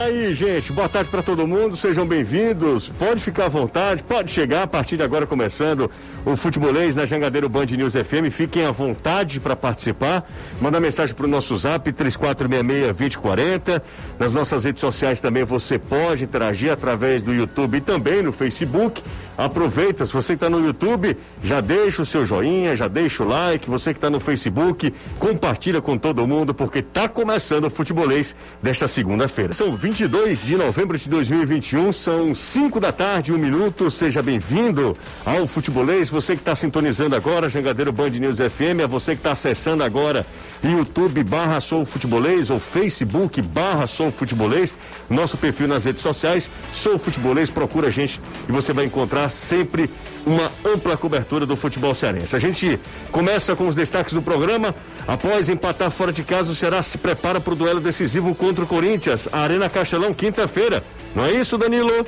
[0.00, 2.88] Aí, gente, boa tarde para todo mundo, sejam bem-vindos.
[2.88, 5.90] Pode ficar à vontade, pode chegar a partir de agora começando
[6.24, 8.32] o Futebolês na Jangadeiro Band News FM.
[8.32, 10.26] Fiquem à vontade para participar.
[10.58, 13.82] Manda mensagem para o nosso zap 3466-2040.
[14.18, 19.02] Nas nossas redes sociais também você pode interagir através do YouTube e também no Facebook.
[19.40, 23.70] Aproveita, se você está no YouTube, já deixa o seu joinha, já deixa o like.
[23.70, 28.86] Você que está no Facebook, compartilha com todo mundo, porque está começando o futebolês desta
[28.86, 29.54] segunda-feira.
[29.54, 33.90] São 22 de novembro de 2021, são 5 da tarde, um minuto.
[33.90, 36.10] Seja bem-vindo ao futebolês.
[36.10, 40.26] Você que está sintonizando agora, Jangadeiro Band News FM, é você que está acessando agora
[40.68, 44.74] YouTube barra Sou Futebolês ou Facebook barra Sou Futebolês,
[45.08, 49.88] nosso perfil nas redes sociais, Sou Futebolês, procura a gente e você vai encontrar sempre
[50.26, 52.36] uma ampla cobertura do futebol cearense.
[52.36, 52.78] A gente
[53.10, 54.74] começa com os destaques do programa.
[55.06, 58.66] Após empatar fora de casa, o Ceará se prepara para o duelo decisivo contra o
[58.66, 60.84] Corinthians, a Arena Castelão, quinta-feira.
[61.14, 62.06] Não é isso, Danilo?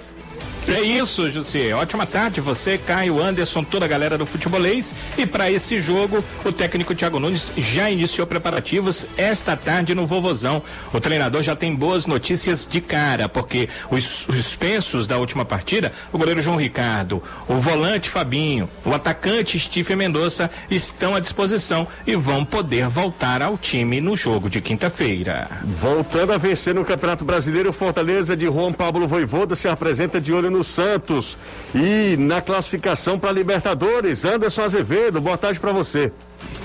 [0.68, 1.74] É isso, José.
[1.74, 4.94] Ótima tarde, você, Caio, Anderson, toda a galera do futebolês.
[5.18, 10.62] E para esse jogo, o técnico Thiago Nunes já iniciou preparativos esta tarde no Vovozão.
[10.92, 16.18] O treinador já tem boas notícias de cara, porque os suspensos da última partida, o
[16.18, 22.44] goleiro João Ricardo, o volante Fabinho, o atacante Steve Mendonça estão à disposição e vão
[22.44, 25.48] poder voltar ao time no jogo de quinta-feira.
[25.64, 30.51] Voltando a vencer no Campeonato Brasileiro, Fortaleza de Juan Pablo Voivoda se apresenta de olho
[30.52, 31.36] no Santos.
[31.74, 36.12] E na classificação para Libertadores, Anderson Azevedo, boa tarde para você.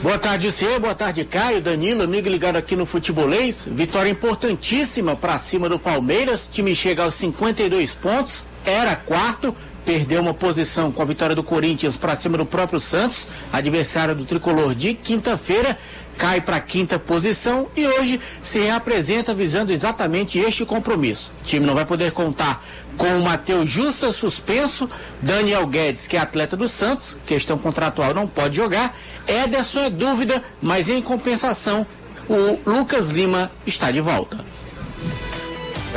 [0.01, 3.67] Boa tarde, você, boa tarde, Caio, Danilo, amigo ligado aqui no Futebolês.
[3.69, 6.45] Vitória importantíssima para cima do Palmeiras.
[6.45, 9.55] O time chega aos 52 pontos, era quarto,
[9.87, 14.25] perdeu uma posição com a vitória do Corinthians para cima do próprio Santos, adversário do
[14.25, 15.77] tricolor de quinta-feira
[16.17, 21.31] cai para a quinta posição e hoje se reapresenta visando exatamente este compromisso.
[21.39, 22.65] O time não vai poder contar
[22.97, 24.89] com o Matheus Jussa suspenso,
[25.21, 28.93] Daniel Guedes, que é atleta do Santos, questão contratual não pode jogar,
[29.25, 31.87] Ederson é dúvida, mas em compensação
[32.27, 34.56] o Lucas Lima está de volta.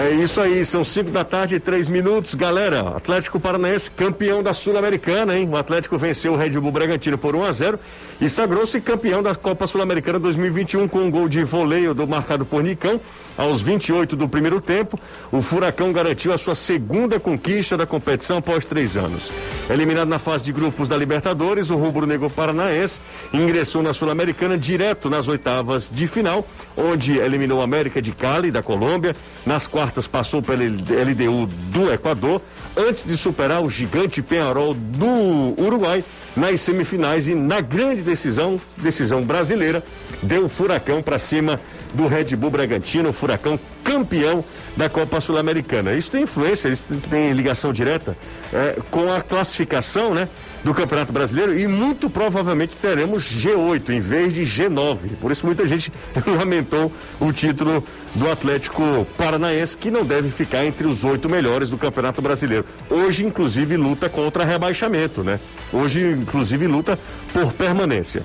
[0.02, 2.34] É isso aí, são 5 da tarde e 3 minutos.
[2.34, 5.46] Galera, Atlético Paranaense campeão da Sul-Americana, hein?
[5.46, 7.78] O Atlético venceu o Red Bull Bragantino por 1 a 0
[8.18, 12.62] e sagrou-se campeão da Copa Sul-Americana 2021 com um gol de voleio do marcado por
[12.62, 12.98] Nicão.
[13.40, 15.00] Aos 28 do primeiro tempo,
[15.32, 19.32] o Furacão garantiu a sua segunda conquista da competição após três anos.
[19.70, 23.00] Eliminado na fase de grupos da Libertadores, o rubro-negro paranaense
[23.32, 26.46] ingressou na Sul-Americana direto nas oitavas de final,
[26.76, 29.16] onde eliminou a América de Cali, da Colômbia.
[29.46, 32.42] Nas quartas passou pela LDU do Equador,
[32.76, 36.04] antes de superar o gigante Penharol do Uruguai
[36.36, 39.82] nas semifinais e na grande decisão, decisão brasileira,
[40.22, 41.58] deu o Furacão para cima
[41.94, 44.44] do Red Bull Bragantino, Furacão campeão
[44.76, 45.92] da Copa Sul-Americana.
[45.94, 48.16] Isso tem influência, isso tem ligação direta
[48.52, 50.28] é, com a classificação, né?
[50.62, 55.16] Do Campeonato Brasileiro e muito provavelmente teremos G8 em vez de G9.
[55.18, 55.90] Por isso muita gente
[56.26, 57.82] lamentou o título
[58.14, 62.66] do Atlético Paranaense, que não deve ficar entre os oito melhores do Campeonato Brasileiro.
[62.90, 65.40] Hoje, inclusive, luta contra rebaixamento, né?
[65.72, 66.98] Hoje, inclusive, luta
[67.32, 68.22] por permanência.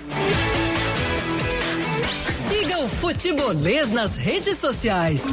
[3.16, 5.24] Futebolês nas redes sociais.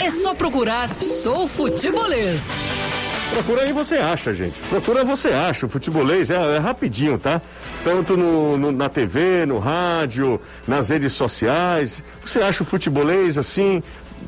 [0.00, 2.48] É só procurar Sou Futebolês.
[3.30, 4.58] Procura aí você acha, gente.
[4.68, 5.64] Procura você acha.
[5.64, 7.40] O futebolês é, é rapidinho, tá?
[7.84, 12.02] Tanto no, no, na TV, no rádio, nas redes sociais.
[12.24, 13.80] Você acha o futebolês assim,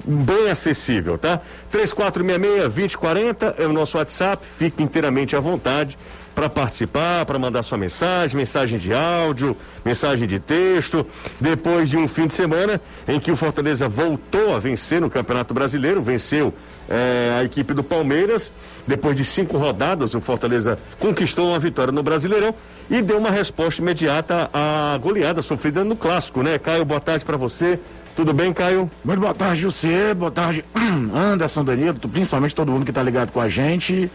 [0.04, 1.40] bem acessível, tá?
[1.72, 4.46] 3466-2040 é o nosso WhatsApp.
[4.56, 5.98] Fique inteiramente à vontade
[6.34, 11.06] para participar, para mandar sua mensagem, mensagem de áudio, mensagem de texto.
[11.40, 15.54] Depois de um fim de semana em que o Fortaleza voltou a vencer no Campeonato
[15.54, 16.52] Brasileiro, venceu
[16.88, 18.52] é, a equipe do Palmeiras.
[18.86, 22.54] Depois de cinco rodadas, o Fortaleza conquistou uma vitória no Brasileirão
[22.90, 26.58] e deu uma resposta imediata à goleada sofrida no clássico, né?
[26.58, 27.78] Caio, boa tarde para você.
[28.14, 28.88] Tudo bem, Caio?
[29.04, 30.14] Muito boa tarde, José.
[30.14, 30.64] Boa tarde,
[31.14, 34.10] Anderson, Danilo, principalmente todo mundo que está ligado com a gente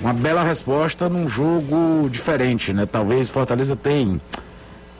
[0.00, 2.86] uma bela resposta num jogo diferente, né?
[2.86, 4.20] Talvez Fortaleza tem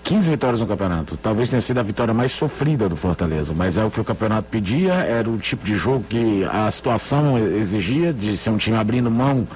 [0.04, 1.16] 15 vitórias no campeonato.
[1.16, 4.48] Talvez tenha sido a vitória mais sofrida do Fortaleza, mas é o que o campeonato
[4.50, 9.10] pedia, era o tipo de jogo que a situação exigia, de ser um time abrindo
[9.10, 9.48] mão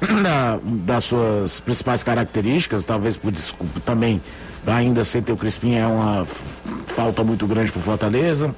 [0.22, 4.20] da, das suas principais características, talvez por desculpa também
[4.66, 6.26] ainda sem ter o Crispim é uma
[6.88, 8.54] falta muito grande para Fortaleza.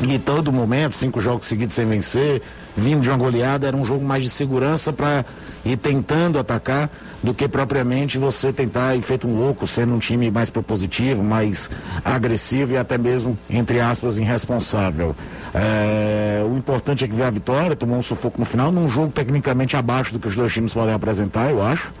[0.00, 2.42] E todo momento, cinco jogos seguidos sem vencer,
[2.76, 5.24] vindo de uma goleada, era um jogo mais de segurança para
[5.64, 6.90] e tentando atacar
[7.22, 11.70] do que propriamente você tentar ir feito um louco, sendo um time mais propositivo, mais
[12.04, 15.14] agressivo e até mesmo, entre aspas, irresponsável.
[15.54, 19.12] É, o importante é que veio a vitória, tomou um sufoco no final, num jogo
[19.12, 21.92] tecnicamente abaixo do que os dois times podem apresentar, eu acho.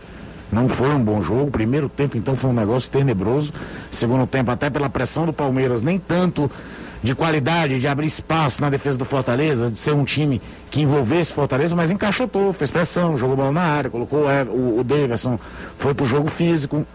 [0.52, 1.50] Não foi um bom jogo.
[1.50, 3.50] Primeiro tempo, então, foi um negócio tenebroso.
[3.90, 6.50] Segundo tempo, até pela pressão do Palmeiras, nem tanto
[7.02, 10.40] de qualidade, de abrir espaço na defesa do Fortaleza, de ser um time
[10.70, 15.38] que envolvesse Fortaleza, mas encaixotou, fez pressão, jogou bola na área, colocou o, o Davidson,
[15.78, 16.86] foi pro jogo físico,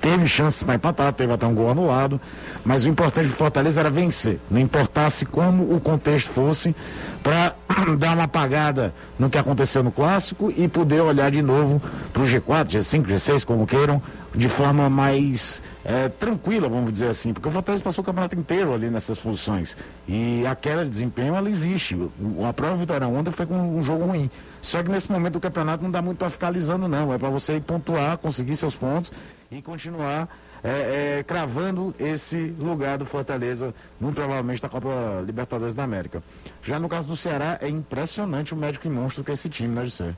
[0.00, 2.20] teve chances para empatar, teve até um gol anulado,
[2.64, 6.74] mas o importante do Fortaleza era vencer, não importasse como o contexto fosse,
[7.22, 7.54] para
[7.98, 11.82] dar uma apagada no que aconteceu no clássico e poder olhar de novo
[12.12, 14.00] para o G4, G5, G6, como queiram,
[14.34, 18.72] de forma mais é, tranquila, vamos dizer assim, porque o Fortaleza passou o campeonato inteiro
[18.72, 19.76] ali nessas posições.
[20.06, 21.96] E a queda de desempenho, ela existe.
[22.48, 24.30] A prova vitória ontem foi com um jogo ruim.
[24.62, 27.12] Só que nesse momento do campeonato não dá muito para ficar alisando, não.
[27.12, 29.10] É para você pontuar, conseguir seus pontos
[29.50, 30.28] e continuar
[30.62, 36.22] é, é, cravando esse lugar do Fortaleza, muito provavelmente da Copa Libertadores da América.
[36.62, 39.74] Já no caso do Ceará, é impressionante o médico e monstro que é esse time,
[39.74, 40.14] né, José?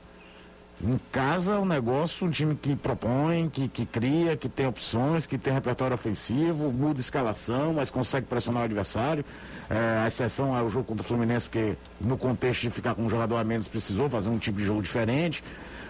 [0.85, 5.37] Em casa, o negócio, um time que propõe, que, que cria, que tem opções, que
[5.37, 9.23] tem repertório ofensivo, muda escalação, mas consegue pressionar o adversário.
[9.69, 13.03] É, a exceção é o jogo contra o Fluminense, porque no contexto de ficar com
[13.03, 15.41] um jogador a menos precisou fazer um tipo de jogo diferente.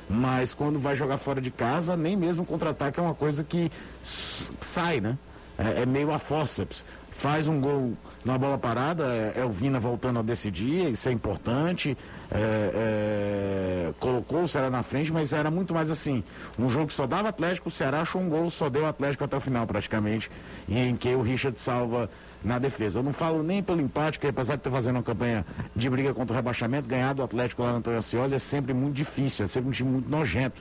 [0.07, 3.71] Mas quando vai jogar fora de casa, nem mesmo contra-ataque é uma coisa que
[4.03, 5.17] sai, né?
[5.57, 6.83] É, é meio a fórceps
[7.23, 7.93] faz um gol
[8.25, 11.97] na bola parada, é, é o Vina voltando a decidir, isso é importante.
[12.33, 16.24] É, é, colocou o Ceará na frente, mas era muito mais assim.
[16.57, 19.38] Um jogo que só dava Atlético, o Ceará achou um gol, só deu Atlético até
[19.38, 20.31] o final praticamente,
[20.68, 22.09] e em que o Richard salva
[22.44, 23.00] na defesa.
[23.00, 25.45] Eu não falo nem pelo empate, que apesar de estar fazendo uma campanha
[25.75, 29.45] de briga contra o rebaixamento, ganhar do Atlético lá no Antônio é sempre muito difícil,
[29.45, 30.59] é sempre um time muito nojento.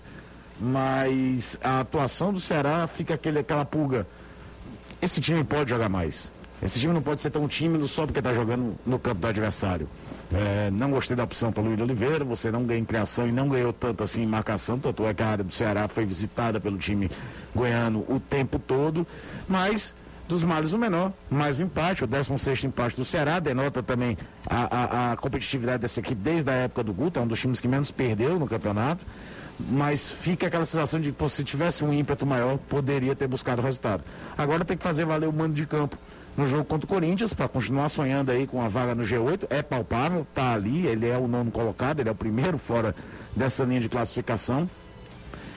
[0.61, 4.07] Mas a atuação do Ceará fica aquele, aquela pulga.
[5.01, 6.31] Esse time pode jogar mais
[6.63, 9.89] esse time não pode ser tão tímido só porque está jogando no campo do adversário.
[10.33, 13.33] É, não gostei da opção para o Luiz Oliveira, você não ganha em criação e
[13.33, 16.61] não ganhou tanto assim em marcação, tanto é que a área do Ceará foi visitada
[16.61, 17.11] pelo time
[17.55, 19.07] goiano o tempo todo,
[19.47, 19.95] mas
[20.29, 24.17] dos males o menor, mais um empate, o 16 empate do Ceará, denota também
[24.49, 27.61] a, a, a, competitividade dessa equipe desde a época do Guto, é um dos times
[27.61, 29.05] que menos perdeu no campeonato,
[29.59, 33.65] mas fica aquela sensação de que se tivesse um ímpeto maior, poderia ter buscado o
[33.65, 34.03] resultado.
[34.39, 35.99] Agora tem que fazer valer o mando de campo
[36.37, 39.47] no jogo contra o Corinthians, para continuar sonhando aí com a vaga no G8.
[39.51, 42.95] É palpável, tá ali, ele é o nono colocado, ele é o primeiro fora
[43.37, 44.69] dessa linha de classificação.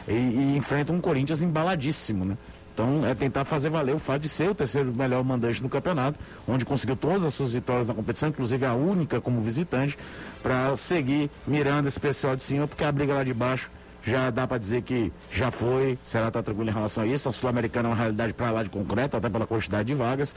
[0.08, 2.38] E, e enfrenta um Corinthians embaladíssimo, né?
[2.76, 6.20] Então é tentar fazer valer o fato de ser o terceiro melhor mandante no campeonato,
[6.46, 9.98] onde conseguiu todas as suas vitórias na competição, inclusive a única como visitante,
[10.44, 13.72] para seguir mirando esse pessoal de cima, porque a briga lá de baixo
[14.06, 17.28] já dá para dizer que já foi, será tá tranquilo em relação a isso.
[17.28, 20.36] A Sul-Americana é uma realidade para lá de concreto, até pela quantidade de vagas,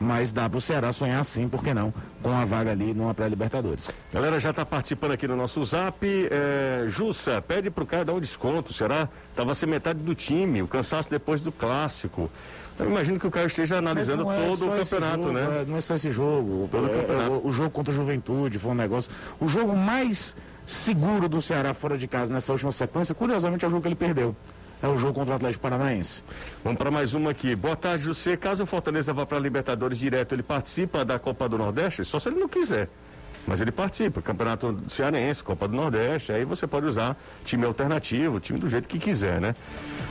[0.00, 3.12] mas dá para o Ceará sonhar sim, por que não, com a vaga ali numa
[3.12, 3.90] pré-Libertadores.
[4.12, 5.98] Galera já está participando aqui no nosso zap.
[6.02, 9.06] É, Jussa, pede para o cara dar um desconto, será?
[9.36, 12.30] Tava sem metade do time, o cansaço depois do clássico.
[12.78, 15.60] Eu imagino que o cara esteja analisando é todo o campeonato, jogo, né?
[15.60, 16.66] É, não é só esse jogo.
[16.72, 19.10] Todo é, o, o jogo contra a Juventude foi um negócio.
[19.38, 20.34] O jogo mais
[20.64, 23.94] seguro do Ceará fora de casa nessa última sequência, curiosamente é o jogo que ele
[23.94, 24.34] perdeu.
[24.82, 26.22] É o jogo contra o Atlético Paranaense.
[26.64, 27.54] Vamos para mais uma aqui.
[27.54, 28.34] Boa tarde, José.
[28.36, 32.02] Caso o Fortaleza vá para a Libertadores direto, ele participa da Copa do Nordeste?
[32.02, 32.88] Só se ele não quiser.
[33.46, 38.58] Mas ele participa, Campeonato Cearense, Copa do Nordeste, aí você pode usar time alternativo, time
[38.58, 39.54] do jeito que quiser, né?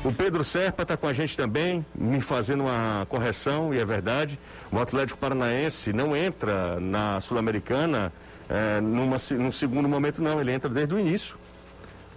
[0.03, 4.37] O Pedro Serpa está com a gente também, me fazendo uma correção, e é verdade.
[4.71, 8.11] O Atlético Paranaense não entra na Sul-Americana
[8.49, 11.37] é, numa, num segundo momento, não, ele entra desde o início.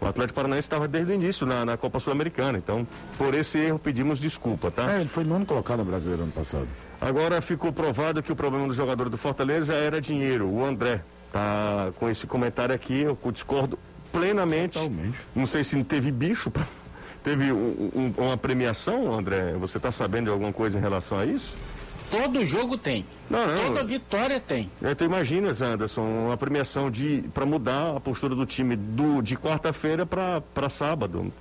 [0.01, 2.59] O Atlético Paranaense estava desde o início na, na Copa Sul-Americana.
[2.59, 2.85] Então,
[3.17, 4.95] por esse erro, pedimos desculpa, tá?
[4.95, 6.67] É, ele foi nono colocado no brasileiro ano passado.
[7.01, 10.49] Agora ficou provado que o problema do jogador do Fortaleza era dinheiro.
[10.49, 13.79] O André tá com esse comentário aqui, eu discordo
[14.11, 14.75] plenamente.
[14.75, 15.17] Totalmente.
[15.35, 16.67] Não sei se teve bicho, pra...
[17.23, 19.53] teve um, um, uma premiação, André.
[19.61, 21.55] Você está sabendo de alguma coisa em relação a isso?
[22.13, 23.07] Todo jogo tem.
[23.31, 23.65] Não, não.
[23.69, 24.71] Toda vitória tem.
[24.83, 29.35] É, tu imaginas, Anderson, uma premiação de para mudar a postura do time do, de
[29.35, 31.33] quarta-feira para sábado.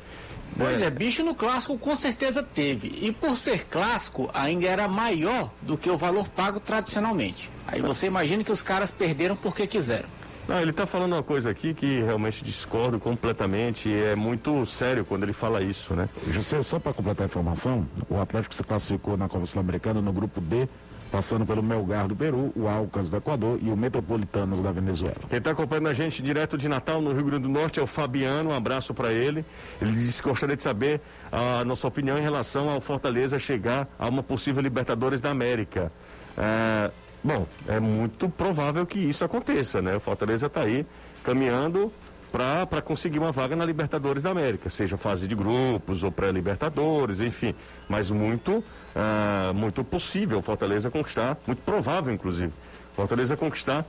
[0.57, 0.85] Pois é.
[0.85, 2.87] é, bicho no clássico com certeza teve.
[3.01, 7.49] E por ser clássico, ainda era maior do que o valor pago tradicionalmente.
[7.67, 10.07] Aí você imagina que os caras perderam porque quiseram.
[10.51, 15.05] Não, ele está falando uma coisa aqui que realmente discordo completamente e é muito sério
[15.05, 16.09] quando ele fala isso, né?
[16.29, 20.41] José, só para completar a informação, o Atlético se classificou na Copa Sul-Americana no grupo
[20.41, 20.67] D
[21.09, 25.21] passando pelo Melgar do Peru, o Alcas do Equador e o Metropolitanos da Venezuela.
[25.29, 27.87] Quem está acompanhando a gente direto de Natal, no Rio Grande do Norte, é o
[27.87, 28.49] Fabiano.
[28.49, 29.45] Um abraço para ele.
[29.81, 30.99] Ele disse que gostaria de saber
[31.31, 35.91] a nossa opinião em relação ao Fortaleza chegar a uma possível Libertadores da América.
[36.37, 36.91] É,
[37.23, 39.95] bom, é muito provável que isso aconteça, né?
[39.95, 40.85] O Fortaleza está aí
[41.23, 41.91] caminhando
[42.31, 47.53] para conseguir uma vaga na Libertadores da América, seja fase de grupos ou pré-Libertadores, enfim.
[47.89, 48.63] Mas muito,
[48.95, 52.53] uh, muito possível o Fortaleza conquistar, muito provável, inclusive,
[52.95, 53.85] Fortaleza conquistar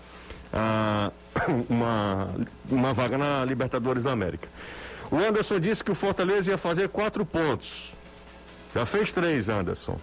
[0.53, 1.13] uh,
[1.71, 2.31] uma,
[2.69, 4.49] uma vaga na Libertadores da América.
[5.11, 7.95] O Anderson disse que o Fortaleza ia fazer quatro pontos.
[8.75, 9.99] Já fez três, Anderson.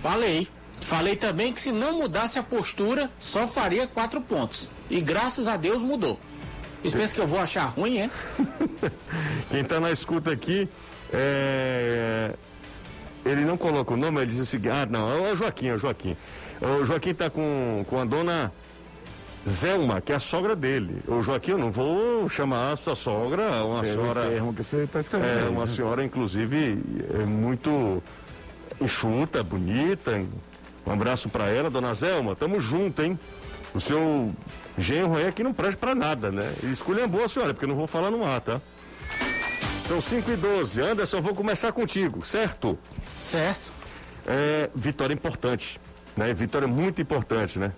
[0.00, 0.48] Falei.
[0.82, 4.70] Falei também que se não mudasse a postura, só faria quatro pontos.
[4.88, 6.18] E graças a Deus mudou.
[6.80, 8.10] Vocês pensam que eu vou achar ruim, é?
[9.50, 10.68] Quem está na escuta aqui,
[11.12, 12.32] é...
[13.24, 15.74] ele não coloca o nome, ele diz o seguinte, ah, não, é o Joaquim, é
[15.74, 16.16] o Joaquim.
[16.60, 18.52] O Joaquim está com, com a dona
[19.48, 21.02] Zelma, que é a sogra dele.
[21.06, 24.20] O Joaquim, eu não vou chamar a sua sogra, uma é senhora...
[24.20, 25.46] O termo que você está escrevendo.
[25.46, 25.66] É, uma né?
[25.66, 26.78] senhora, inclusive,
[27.14, 28.02] é muito
[28.80, 30.22] enxuta, bonita.
[30.86, 33.18] Um abraço para ela, dona Zelma, tamo junto, hein?
[33.74, 34.32] O seu
[34.78, 36.42] genro é que não presta para nada, né?
[36.62, 38.60] E escolha boa senhora, porque eu não vou falar no ar, tá?
[39.88, 40.80] São 5 e 12.
[40.80, 42.78] Anderson, vou começar contigo, certo?
[43.20, 43.72] Certo.
[44.26, 45.80] É, vitória importante,
[46.16, 46.32] né?
[46.32, 47.72] Vitória muito importante, né?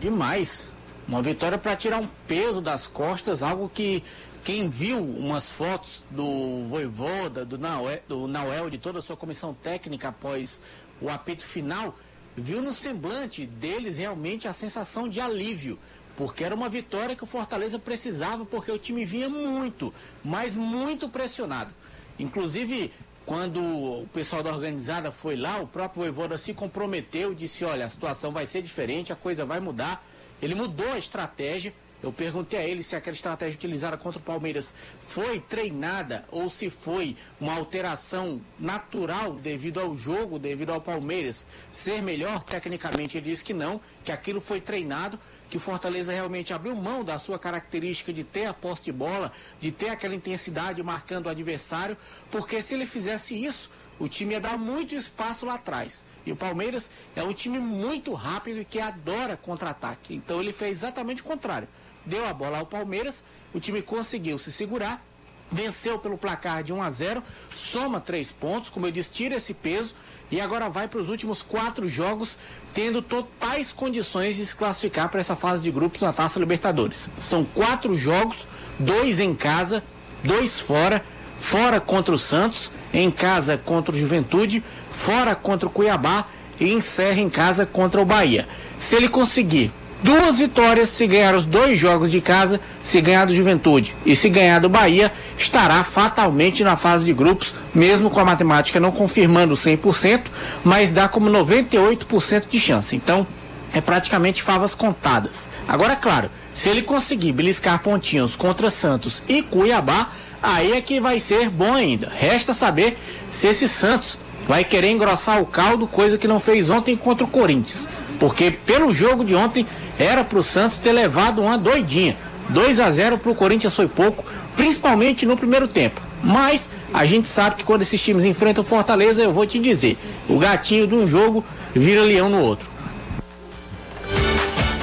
[0.00, 0.66] Demais.
[1.06, 4.02] Uma vitória para tirar um peso das costas, algo que
[4.42, 9.54] quem viu umas fotos do Voivoda, do Nauel, do Nauel, de toda a sua comissão
[9.54, 10.60] técnica após
[11.00, 11.94] o apito final,
[12.36, 15.78] viu no semblante deles realmente a sensação de alívio
[16.16, 21.08] porque era uma vitória que o Fortaleza precisava, porque o time vinha muito, mas muito
[21.08, 21.72] pressionado.
[22.18, 22.92] Inclusive,
[23.26, 27.88] quando o pessoal da organizada foi lá, o próprio Voivoda se comprometeu, disse, olha, a
[27.88, 30.04] situação vai ser diferente, a coisa vai mudar.
[30.40, 31.72] Ele mudou a estratégia,
[32.04, 36.68] eu perguntei a ele se aquela estratégia utilizada contra o Palmeiras foi treinada ou se
[36.68, 43.16] foi uma alteração natural devido ao jogo, devido ao Palmeiras ser melhor tecnicamente.
[43.16, 45.18] Ele disse que não, que aquilo foi treinado,
[45.48, 49.32] que o Fortaleza realmente abriu mão da sua característica de ter a posse de bola,
[49.58, 51.96] de ter aquela intensidade marcando o adversário,
[52.30, 56.04] porque se ele fizesse isso, o time ia dar muito espaço lá atrás.
[56.26, 60.14] E o Palmeiras é um time muito rápido e que adora contra-ataque.
[60.14, 61.66] Então ele fez exatamente o contrário
[62.06, 65.04] deu a bola ao Palmeiras, o time conseguiu se segurar,
[65.50, 67.22] venceu pelo placar de 1 a 0,
[67.54, 69.94] soma três pontos, como eu disse, tira esse peso
[70.30, 72.38] e agora vai para os últimos quatro jogos,
[72.72, 77.08] tendo totais condições de se classificar para essa fase de grupos na Taça Libertadores.
[77.18, 79.82] São quatro jogos, dois em casa,
[80.24, 81.04] dois fora,
[81.38, 86.26] fora contra o Santos, em casa contra o Juventude, fora contra o Cuiabá
[86.58, 88.48] e encerra em casa contra o Bahia.
[88.78, 89.72] Se ele conseguir
[90.04, 94.28] duas vitórias se ganhar os dois jogos de casa, se ganhar do Juventude e se
[94.28, 99.54] ganhar do Bahia, estará fatalmente na fase de grupos, mesmo com a matemática não confirmando
[99.54, 100.24] 100%,
[100.62, 102.94] mas dá como 98% de chance.
[102.94, 103.26] Então,
[103.72, 105.48] é praticamente favas contadas.
[105.66, 110.10] Agora, claro, se ele conseguir beliscar pontinhos contra Santos e Cuiabá,
[110.42, 112.12] aí é que vai ser bom ainda.
[112.14, 112.98] Resta saber
[113.30, 117.28] se esse Santos vai querer engrossar o caldo, coisa que não fez ontem contra o
[117.28, 117.88] Corinthians.
[118.18, 119.66] Porque pelo jogo de ontem
[119.98, 122.16] era para o Santos ter levado uma doidinha.
[122.48, 124.24] 2 a 0 para o Corinthians foi pouco,
[124.56, 126.00] principalmente no primeiro tempo.
[126.22, 130.38] Mas a gente sabe que quando esses times enfrentam Fortaleza, eu vou te dizer, o
[130.38, 131.44] gatinho de um jogo
[131.74, 132.74] vira leão no outro.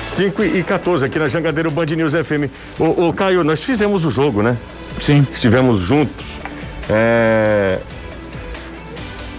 [0.05, 2.51] 5 e 14 aqui na Jangadeiro Band News FM.
[2.77, 4.57] Ô, ô, Caio, nós fizemos o jogo, né?
[5.00, 5.25] Sim.
[5.33, 6.27] Estivemos juntos.
[6.89, 7.79] É...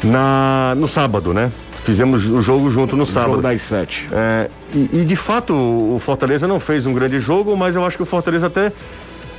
[0.02, 0.74] Na...
[0.76, 1.52] No sábado, né?
[1.84, 3.32] Fizemos o jogo junto no sábado.
[3.32, 4.06] Jogo das sete.
[4.12, 7.96] É, e, e, de fato o Fortaleza não fez um grande jogo, mas eu acho
[7.96, 8.72] que o Fortaleza até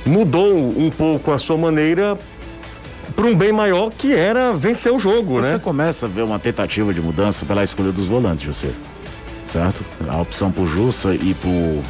[0.04, 2.18] mudou um pouco a sua maneira
[3.16, 5.52] para um bem maior que era vencer o jogo, Você né?
[5.52, 8.70] Você começa a ver uma tentativa de mudança pela escolha dos volantes, José.
[9.50, 9.82] Certo?
[10.08, 11.82] A opção por Jussa e por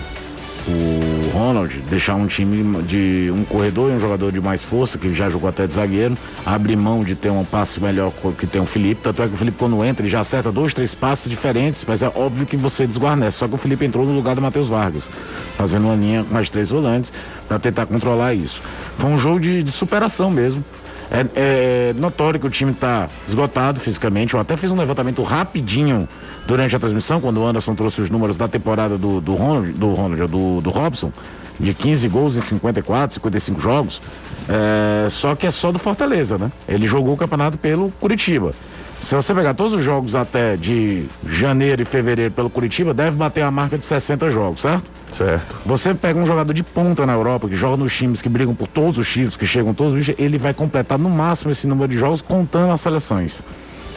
[0.66, 5.14] o Ronald, deixar um time de um corredor e um jogador de mais força, que
[5.14, 8.66] já jogou até de zagueiro, abrir mão de ter um passe melhor que tem o
[8.66, 11.84] Felipe, tanto é que o Felipe quando entra ele já acerta dois, três passes diferentes,
[11.86, 14.68] mas é óbvio que você desguarnece, só que o Felipe entrou no lugar do Matheus
[14.68, 15.08] Vargas,
[15.56, 17.12] fazendo uma linha mais três volantes
[17.46, 18.62] para tentar controlar isso.
[18.98, 20.64] Foi um jogo de, de superação mesmo.
[21.10, 24.34] É, é, notório que o time está esgotado fisicamente.
[24.34, 26.08] Eu até fiz um levantamento rapidinho
[26.46, 29.94] durante a transmissão, quando o Anderson trouxe os números da temporada do, do Ronald, do,
[29.94, 31.12] Ronald, do, do Robson,
[31.58, 34.02] de 15 gols em 54, 55 jogos.
[34.48, 36.50] É, só que é só do Fortaleza, né?
[36.68, 38.52] Ele jogou o campeonato pelo Curitiba.
[39.00, 43.42] se você pegar todos os jogos até de janeiro e fevereiro pelo Curitiba, deve bater
[43.42, 44.94] a marca de 60 jogos, certo?
[45.12, 45.54] Certo.
[45.64, 48.66] Você pega um jogador de ponta na Europa, que joga nos times que brigam por
[48.66, 51.96] todos os títulos, que chegam todos os ele vai completar no máximo esse número de
[51.96, 53.40] jogos contando as seleções.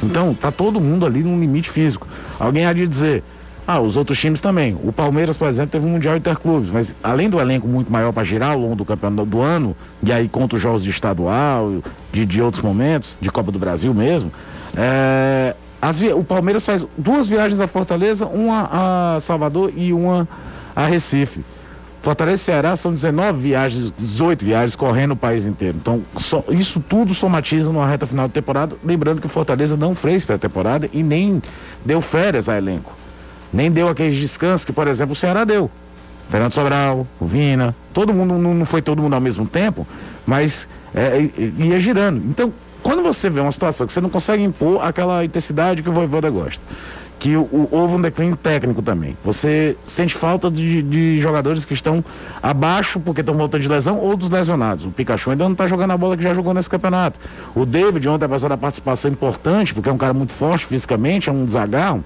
[0.03, 2.07] Então, tá todo mundo ali num limite físico.
[2.39, 3.23] Alguém há de dizer,
[3.67, 4.77] ah, os outros times também.
[4.83, 8.23] O Palmeiras, por exemplo, teve um Mundial Interclubes, mas além do elenco muito maior para
[8.23, 12.25] girar ao longo do campeonato do ano, e aí conta os jogos de estadual, de,
[12.25, 14.31] de outros momentos, de Copa do Brasil mesmo,
[14.75, 20.27] é, as, o Palmeiras faz duas viagens a Fortaleza, uma a Salvador e uma
[20.75, 21.41] a Recife.
[22.07, 25.75] Fortaleza e Ceará são 19 viagens, 18 viagens correndo o país inteiro.
[25.77, 28.77] Então, só, isso tudo somatiza numa reta final de temporada.
[28.81, 31.43] Lembrando que o Fortaleza não fez pré-temporada e nem
[31.83, 32.93] deu férias a elenco.
[33.51, 35.69] Nem deu aqueles descansos que, por exemplo, o Ceará deu.
[36.31, 39.85] Fernando Sobral, o Vina, todo mundo, não foi todo mundo ao mesmo tempo,
[40.25, 42.23] mas é, ia girando.
[42.25, 45.91] Então, quando você vê uma situação que você não consegue impor aquela intensidade que o
[45.91, 46.61] Voivoda gosta,
[47.19, 49.17] que o, houve um declínio técnico também.
[49.23, 52.03] Você sente falta de, de jogadores que estão
[52.41, 54.85] abaixo porque estão voltando de lesão ou dos lesionados.
[54.85, 57.19] O Pikachu ainda não está jogando a bola que já jogou nesse campeonato.
[57.55, 61.31] O David, ontem, apesar da participação importante, porque é um cara muito forte fisicamente, é
[61.31, 62.03] um desagarro,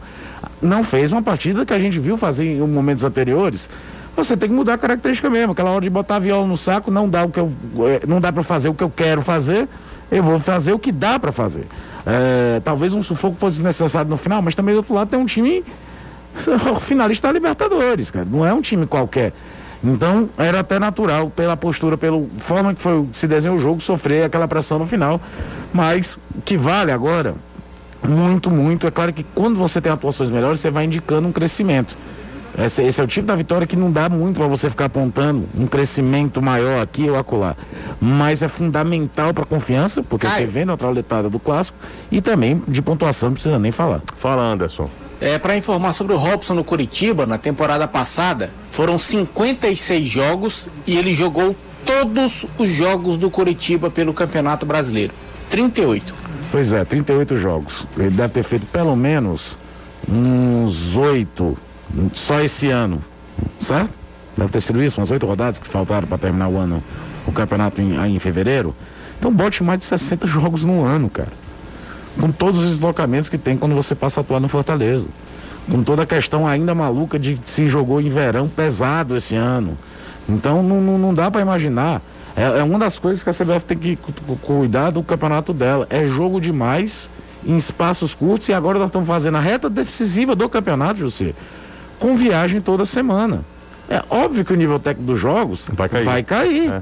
[0.61, 3.69] não fez uma partida que a gente viu fazer em momentos anteriores.
[4.15, 5.53] Você tem que mudar a característica mesmo.
[5.53, 8.19] Aquela hora de botar a viola no saco, não dá o que eu, eh, não
[8.19, 9.67] dá para fazer o que eu quero fazer.
[10.11, 11.65] Eu vou fazer o que dá para fazer.
[12.05, 15.25] É, talvez um sufoco fosse desnecessário no final, mas também do outro lado tem um
[15.25, 15.63] time
[16.81, 18.25] finalista da Libertadores, cara.
[18.29, 19.33] Não é um time qualquer.
[19.83, 24.25] Então era até natural, pela postura, pela forma que foi, se desenhou o jogo, sofrer
[24.25, 25.19] aquela pressão no final.
[25.73, 27.35] Mas que vale agora,
[28.07, 28.85] muito, muito.
[28.85, 31.97] É claro que quando você tem atuações melhores, você vai indicando um crescimento.
[32.57, 35.47] Esse, esse, é o tipo da vitória que não dá muito para você ficar apontando
[35.57, 37.55] um crescimento maior aqui ou acolá.
[37.99, 40.45] Mas é fundamental para a confiança, porque Caio.
[40.45, 41.77] você vê na trauletada do clássico
[42.11, 44.01] e também de pontuação, não precisa nem falar.
[44.17, 44.89] Fala, Anderson.
[45.19, 50.97] É, para informar sobre o Robson no Curitiba, na temporada passada, foram 56 jogos e
[50.97, 51.55] ele jogou
[51.85, 55.13] todos os jogos do Curitiba pelo Campeonato Brasileiro.
[55.49, 56.15] 38.
[56.51, 57.85] Pois é, 38 jogos.
[57.97, 59.55] Ele deve ter feito pelo menos
[60.09, 61.57] uns oito
[62.13, 63.01] só esse ano,
[63.59, 64.01] certo?
[64.37, 66.81] Deve ter sido isso, umas oito rodadas que faltaram para terminar o ano,
[67.27, 68.75] o campeonato em, em fevereiro.
[69.19, 71.31] Então bote mais de 60 jogos no ano, cara.
[72.19, 75.07] Com todos os deslocamentos que tem quando você passa a atuar no Fortaleza.
[75.69, 79.77] Com toda a questão ainda maluca de se jogou em verão pesado esse ano.
[80.27, 82.01] Então não, não, não dá para imaginar.
[82.35, 83.97] É, é, uma das coisas que a CBF tem que
[84.41, 85.85] cuidar do campeonato dela.
[85.89, 87.09] É jogo demais
[87.45, 91.33] em espaços curtos e agora nós estamos fazendo a reta decisiva do campeonato, José
[92.01, 93.41] com viagem toda semana.
[93.87, 96.03] É óbvio que o nível técnico dos jogos vai cair.
[96.03, 96.69] Vai cair.
[96.71, 96.81] É.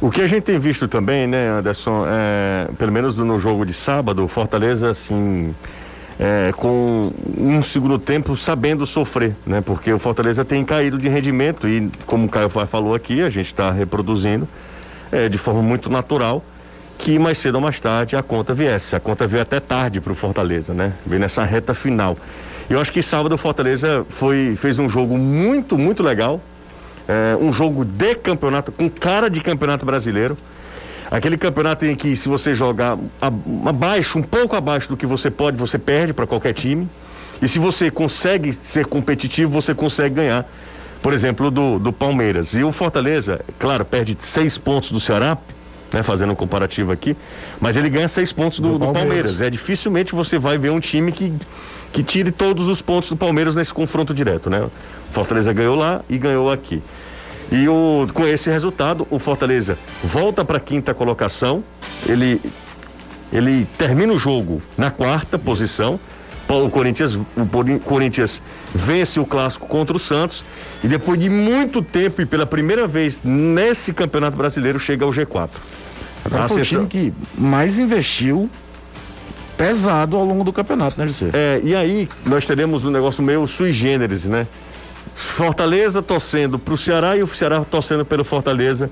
[0.00, 3.74] O que a gente tem visto também, né, Anderson, é, pelo menos no jogo de
[3.74, 5.54] sábado, Fortaleza, assim,
[6.18, 9.60] é, com um segundo tempo sabendo sofrer, né?
[9.60, 13.46] Porque o Fortaleza tem caído de rendimento e, como o Caio falou aqui, a gente
[13.46, 14.48] está reproduzindo
[15.12, 16.42] é, de forma muito natural
[16.98, 18.96] que mais cedo ou mais tarde a conta viesse.
[18.96, 20.92] A conta veio até tarde para o Fortaleza, né?
[21.04, 22.16] Veio nessa reta final.
[22.70, 26.40] Eu acho que sábado o Fortaleza foi, fez um jogo muito, muito legal.
[27.08, 30.36] É, um jogo de campeonato, com cara de campeonato brasileiro.
[31.10, 32.96] Aquele campeonato em que se você jogar
[33.66, 36.88] abaixo, um pouco abaixo do que você pode, você perde para qualquer time.
[37.42, 40.48] E se você consegue ser competitivo, você consegue ganhar.
[41.02, 42.54] Por exemplo, do, do Palmeiras.
[42.54, 45.36] E o Fortaleza, claro, perde seis pontos do Ceará,
[45.92, 47.16] né, fazendo um comparativo aqui,
[47.60, 49.02] mas ele ganha seis pontos do, do, Palmeiras.
[49.02, 49.40] do Palmeiras.
[49.40, 51.32] É dificilmente você vai ver um time que
[51.92, 54.62] que tire todos os pontos do Palmeiras nesse confronto direto, né?
[54.62, 54.70] O
[55.12, 56.82] Fortaleza ganhou lá e ganhou aqui.
[57.50, 61.62] E o, com esse resultado, o Fortaleza volta para a quinta colocação.
[62.08, 62.40] Ele,
[63.30, 66.00] ele termina o jogo na quarta posição.
[66.48, 68.42] O Corinthians, o Corinthians
[68.74, 70.44] vence o clássico contra o Santos
[70.82, 75.48] e depois de muito tempo e pela primeira vez nesse Campeonato Brasileiro chega ao G4.
[76.24, 78.48] Agora foi o time que mais investiu
[79.56, 81.30] pesado ao longo do campeonato, né, José?
[81.32, 84.46] É, e aí nós teremos um negócio meio sui generis, né?
[85.14, 88.90] Fortaleza torcendo para o Ceará e o Ceará torcendo pelo Fortaleza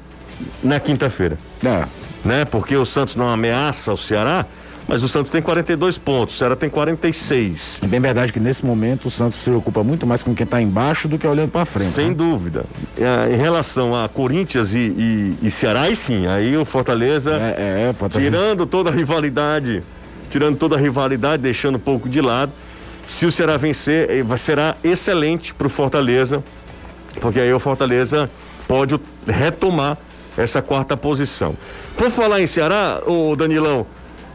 [0.63, 1.39] na quinta-feira.
[1.65, 1.85] É.
[2.25, 2.45] Né?
[2.45, 4.45] Porque o Santos não ameaça o Ceará,
[4.89, 7.81] mas o Santos tem 42 pontos, o Ceará tem 46.
[7.83, 10.61] É bem verdade que nesse momento o Santos se preocupa muito mais com quem está
[10.61, 11.91] embaixo do que olhando para frente.
[11.91, 12.15] Sem né?
[12.15, 12.65] dúvida.
[12.99, 17.89] É, em relação a Corinthians e, e, e, Ceará, aí sim, aí o Fortaleza, é,
[17.91, 19.83] é, Fortaleza, tirando toda a rivalidade
[20.31, 22.53] tirando toda a rivalidade, deixando um pouco de lado.
[23.07, 26.43] Se o Ceará vencer, eh, será excelente para o Fortaleza,
[27.21, 28.31] porque aí o Fortaleza
[28.69, 29.99] pode retomar
[30.39, 31.57] essa quarta posição.
[31.97, 33.85] Por falar em Ceará, o Danilão,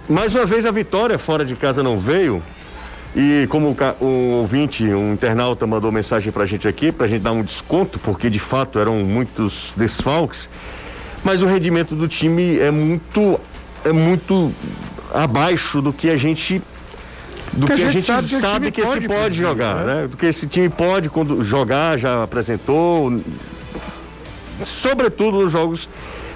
[0.07, 2.41] mais uma vez a vitória fora de casa não veio.
[3.15, 7.31] E como o, um ouvinte, um internauta mandou mensagem pra gente aqui, pra gente dar
[7.31, 10.49] um desconto, porque de fato eram muitos desfalques,
[11.23, 13.39] mas o rendimento do time é muito
[13.85, 14.51] é muito
[15.13, 16.61] abaixo do que a gente
[17.53, 20.01] do que, que a gente, sabe que, sabe que esse pode jogar, né?
[20.01, 20.07] né?
[20.07, 23.21] Do que esse time pode quando jogar, já apresentou,
[24.63, 25.87] sobretudo nos jogos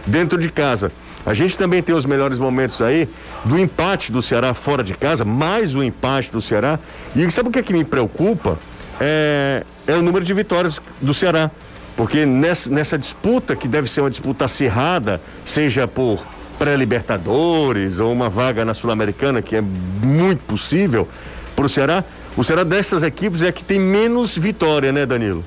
[0.05, 0.91] dentro de casa.
[1.25, 3.07] A gente também tem os melhores momentos aí
[3.43, 6.79] do empate do Ceará fora de casa, mais o empate do Ceará.
[7.15, 8.57] E sabe o que, é que me preocupa?
[8.99, 11.51] É, é o número de vitórias do Ceará.
[11.95, 16.23] Porque nessa, nessa disputa, que deve ser uma disputa acirrada, seja por
[16.57, 21.07] pré-libertadores ou uma vaga na Sul-Americana, que é muito possível
[21.55, 22.03] para o Ceará,
[22.37, 25.43] o Ceará dessas equipes é que tem menos vitória, né, Danilo?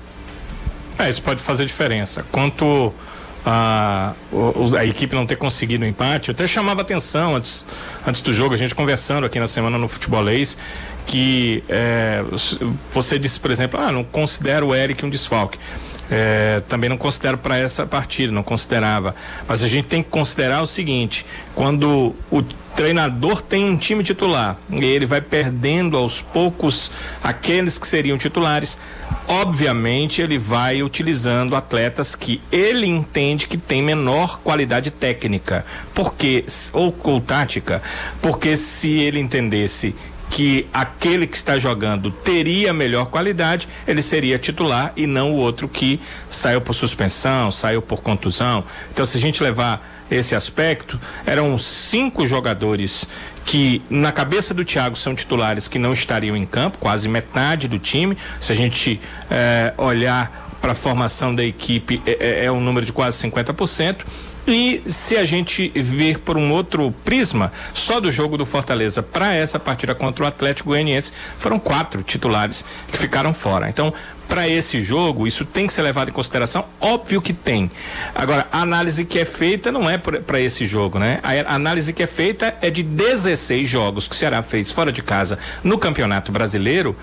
[0.99, 2.25] É, isso pode fazer diferença.
[2.31, 2.93] Quanto
[3.45, 4.15] a,
[4.79, 7.67] a equipe não ter conseguido o um empate, eu até chamava atenção antes,
[8.07, 10.57] antes do jogo, a gente conversando aqui na semana no futebolês,
[11.07, 12.25] que é,
[12.91, 15.59] você disse, por exemplo, ah, não considero o Eric um desfalque.
[16.15, 19.15] É, também não considero para essa partida, não considerava.
[19.49, 22.43] Mas a gente tem que considerar o seguinte: quando o
[22.77, 26.91] treinador tem um time titular e ele vai perdendo aos poucos
[27.25, 28.77] aqueles que seriam titulares,
[29.27, 36.45] obviamente ele vai utilizando atletas que ele entende que tem menor qualidade técnica, porque
[36.75, 37.81] ou, ou tática,
[38.21, 39.95] porque se ele entendesse
[40.33, 45.69] que aquele que está jogando teria melhor qualidade, ele seria titular e não o outro
[45.69, 48.65] que saiu por suspensão, saiu por contusão.
[48.91, 53.07] Então, se a gente levar esse aspecto, eram cinco jogadores
[53.45, 57.79] que na cabeça do Thiago são titulares que não estariam em campo, quase metade do
[57.79, 58.17] time.
[58.41, 58.99] Se a gente
[59.31, 63.99] eh, olhar para a formação da equipe, é, é, é um número de quase 50%.
[64.47, 69.35] E se a gente ver por um outro prisma, só do jogo do Fortaleza para
[69.35, 73.69] essa partida contra o Atlético Goianiense, foram quatro titulares que ficaram fora.
[73.69, 73.93] Então,
[74.29, 76.65] para esse jogo, isso tem que ser levado em consideração?
[76.81, 77.71] Óbvio que tem.
[78.15, 81.21] Agora, a análise que é feita não é para esse jogo, né?
[81.23, 85.03] A análise que é feita é de 16 jogos que o Ceará fez fora de
[85.03, 86.97] casa no Campeonato Brasileiro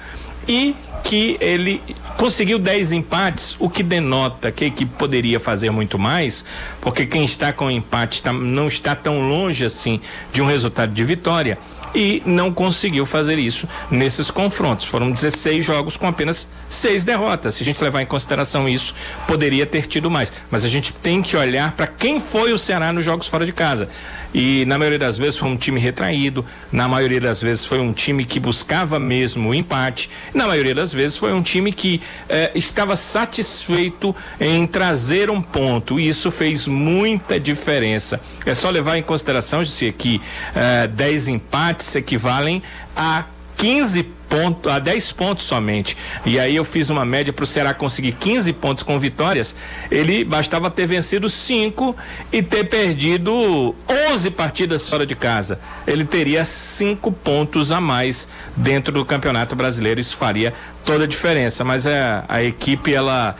[0.47, 1.81] e que ele
[2.17, 6.43] conseguiu 10 empates, o que denota que a equipe poderia fazer muito mais,
[6.81, 11.03] porque quem está com empate tá, não está tão longe assim de um resultado de
[11.03, 11.57] vitória
[11.93, 14.86] e não conseguiu fazer isso nesses confrontos.
[14.86, 17.56] Foram 16 jogos com apenas seis derrotas.
[17.56, 18.93] Se a gente levar em consideração isso,
[19.28, 20.32] poderia ter tido mais.
[20.52, 23.52] Mas a gente tem que olhar para quem foi o Ceará nos jogos fora de
[23.52, 23.89] casa.
[24.34, 27.91] E na maioria das vezes foi um time retraído, na maioria das vezes foi um
[27.91, 32.52] time que buscava mesmo o empate, na maioria das vezes foi um time que eh,
[32.54, 35.99] estava satisfeito em trazer um ponto.
[35.99, 38.21] E isso fez muita diferença.
[38.45, 39.63] É só levar em consideração,
[39.97, 40.21] que
[40.56, 42.62] eh, 10 empates equivalem
[42.96, 43.26] a
[43.58, 45.98] 15 pontos, a 10 pontos somente.
[46.26, 49.56] E aí eu fiz uma média para o Ceará conseguir 15 pontos com vitórias.
[49.89, 51.96] Ele bastava ter vencido 5
[52.32, 53.76] e ter perdido
[54.12, 55.60] 11 partidas fora de casa.
[55.88, 60.00] Ele teria 5 pontos a mais dentro do Campeonato Brasileiro.
[60.00, 60.54] Isso faria
[60.86, 61.63] toda a diferença.
[61.63, 63.36] Mas a, a equipe, ela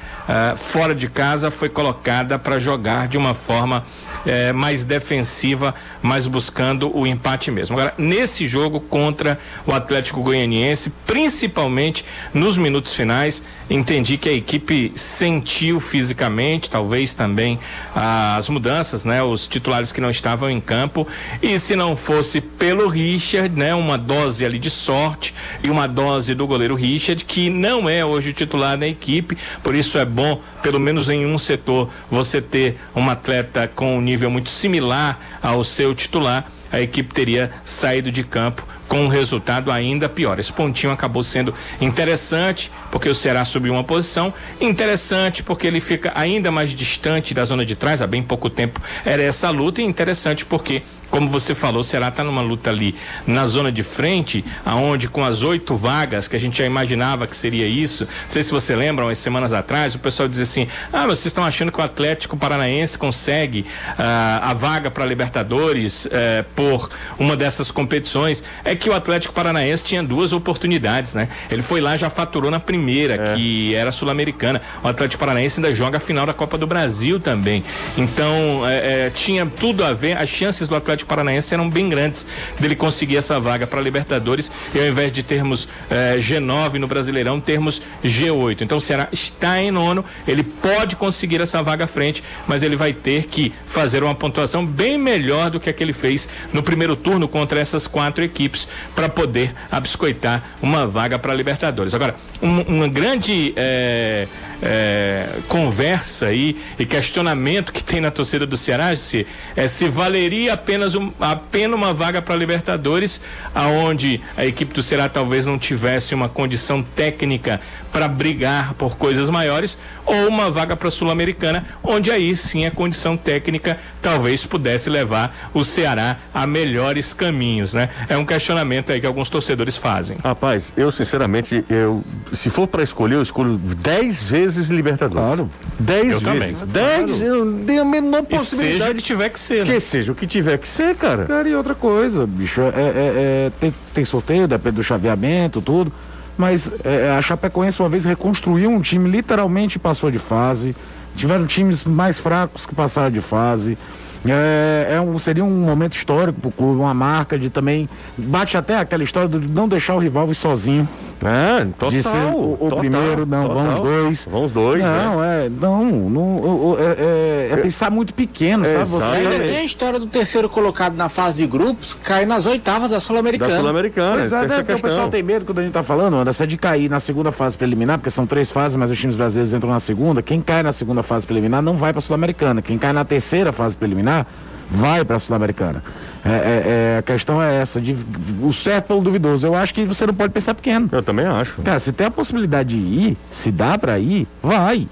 [0.58, 3.84] fora de casa, foi colocada para jogar de uma forma
[4.26, 5.74] é, mais defensiva,
[6.04, 7.76] mais buscando o empate mesmo.
[7.76, 14.92] Agora, nesse jogo contra o Atlético Goianiense, principalmente nos minutos finais, entendi que a equipe
[14.96, 17.60] sentiu fisicamente, talvez também
[17.96, 19.22] as mudanças, né?
[19.24, 21.08] Os titulares que não estavam em campo.
[21.42, 23.74] E se não fosse pelo Richard, né?
[23.74, 28.32] Uma dose ali de sorte e uma dose do goleiro Richard, que não é hoje
[28.34, 33.10] titular da equipe, por isso é bom, pelo menos em um setor, você ter um
[33.10, 38.66] atleta com um nível muito similar ao seu titular, a equipe teria saído de campo
[38.90, 40.40] com um resultado ainda pior.
[40.40, 46.12] Esse pontinho acabou sendo interessante, porque o Ceará subiu uma posição, interessante porque ele fica
[46.16, 49.86] ainda mais distante da zona de trás, há bem pouco tempo era essa luta, e
[49.86, 52.96] interessante porque como você falou, o Ceará está numa luta ali
[53.26, 57.36] na zona de frente, aonde com as oito vagas, que a gente já imaginava que
[57.36, 61.06] seria isso, não sei se você lembra, umas semanas atrás, o pessoal dizia assim: ah,
[61.06, 66.10] vocês estão achando que o Atlético Paranaense consegue uh, a vaga para Libertadores uh,
[66.56, 68.44] por uma dessas competições?
[68.64, 71.30] É que o Atlético Paranaense tinha duas oportunidades, né?
[71.50, 73.36] Ele foi lá já faturou na primeira, é.
[73.36, 74.62] que era sul-americana.
[74.84, 77.64] O Atlético Paranaense ainda joga a final da Copa do Brasil também.
[77.98, 80.18] Então é, é, tinha tudo a ver.
[80.18, 82.26] As chances do Atlético Paranaense eram bem grandes
[82.60, 87.40] dele conseguir essa vaga para Libertadores e ao invés de termos é, G9 no Brasileirão,
[87.40, 88.62] termos G8.
[88.62, 92.76] Então o Ceará está em nono, ele pode conseguir essa vaga à frente, mas ele
[92.76, 96.62] vai ter que fazer uma pontuação bem melhor do que a que ele fez no
[96.62, 101.94] primeiro turno contra essas quatro equipes para poder abiscoitar uma vaga para Libertadores.
[101.94, 104.28] Agora, um, uma grande é,
[104.62, 110.54] é, conversa aí e questionamento que tem na torcida do Ceará se, é se valeria
[110.54, 113.22] apenas um, apenas uma vaga para Libertadores,
[113.54, 117.60] aonde a equipe do Ceará talvez não tivesse uma condição técnica
[117.92, 123.18] para brigar por coisas maiores, ou uma vaga para Sul-Americana, onde aí sim a condição
[123.18, 127.90] técnica talvez pudesse levar o Ceará a melhores caminhos, né?
[128.08, 130.18] É um questionamento aí que alguns torcedores fazem.
[130.24, 135.26] Rapaz, eu sinceramente, eu se for para escolher, eu escolho dez vezes Libertadores.
[135.26, 135.52] Claro.
[135.80, 136.22] Dez eu vezes.
[136.22, 136.56] Também.
[136.68, 137.26] Dez, claro.
[137.26, 138.80] eu não tenho a menor possibilidade.
[138.80, 139.66] E seja o que tiver que ser.
[139.66, 139.80] Que né?
[139.80, 141.26] seja o que tiver que ser, cara.
[141.26, 145.92] Cara, e outra coisa, bicho, é, é, é tem, tem sorteio, depende do chaveamento, tudo
[146.40, 150.74] mas é, a Chapecoense uma vez reconstruiu um time, literalmente passou de fase.
[151.14, 153.78] Tiveram times mais fracos que passaram de fase.
[154.26, 157.90] É, é um, seria um momento histórico para o clube, uma marca de também.
[158.18, 160.88] Bate até aquela história de não deixar o rival ir sozinho.
[161.22, 161.92] É, total.
[161.92, 163.64] De ser o, o total, primeiro, não, total.
[163.64, 164.26] vão os dois.
[164.26, 164.82] Vão os dois.
[164.82, 165.46] Não, é.
[165.46, 168.86] é, não, não é, é, é, pensar muito pequeno, sabe?
[168.86, 172.90] Você ainda tem a história do terceiro colocado na fase de grupos, cai nas oitavas
[172.90, 173.52] da Sul-Americana.
[173.52, 174.18] Da Sul-Americana.
[174.20, 176.58] Pois é, né, o pessoal tem medo quando a gente tá falando, Anderson, é de
[176.58, 179.80] cair na segunda fase preliminar, porque são três fases, mas os times brasileiros entram na
[179.80, 180.22] segunda.
[180.22, 182.62] Quem cai na segunda fase preliminar não vai pra Sul-Americana.
[182.62, 184.26] Quem cai na terceira fase preliminar
[184.72, 185.84] vai pra Sul-Americana.
[186.24, 187.96] É, é, é, a questão é essa, de,
[188.42, 189.48] o certo pelo duvidoso.
[189.48, 190.90] Eu acho que você não pode pensar pequeno.
[190.92, 191.62] Eu também acho.
[191.62, 194.88] Cara, se tem a possibilidade de ir, se dá para ir, vai.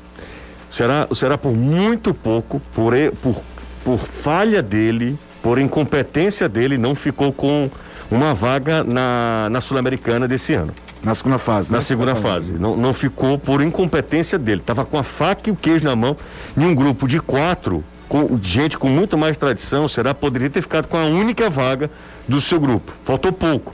[0.69, 3.41] Será, será por muito pouco, por, por,
[3.83, 7.69] por falha dele, por incompetência dele, não ficou com
[8.09, 10.73] uma vaga na, na Sul-Americana desse ano.
[11.03, 11.81] Na segunda fase, Na né?
[11.81, 12.53] segunda fase.
[12.53, 14.61] Não, não ficou por incompetência dele.
[14.65, 16.17] Tava com a faca e o queijo na mão
[16.55, 20.61] em um grupo de quatro com gente com muito mais tradição, o Ceará poderia ter
[20.61, 21.89] ficado com a única vaga
[22.27, 22.93] do seu grupo.
[23.03, 23.73] Faltou pouco.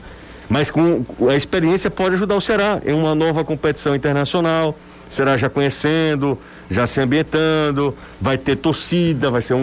[0.49, 4.77] Mas com a experiência pode ajudar o Ceará em uma nova competição internacional.
[5.09, 6.37] Será já conhecendo,
[6.71, 9.59] já se ambientando, vai ter torcida, vai ser um,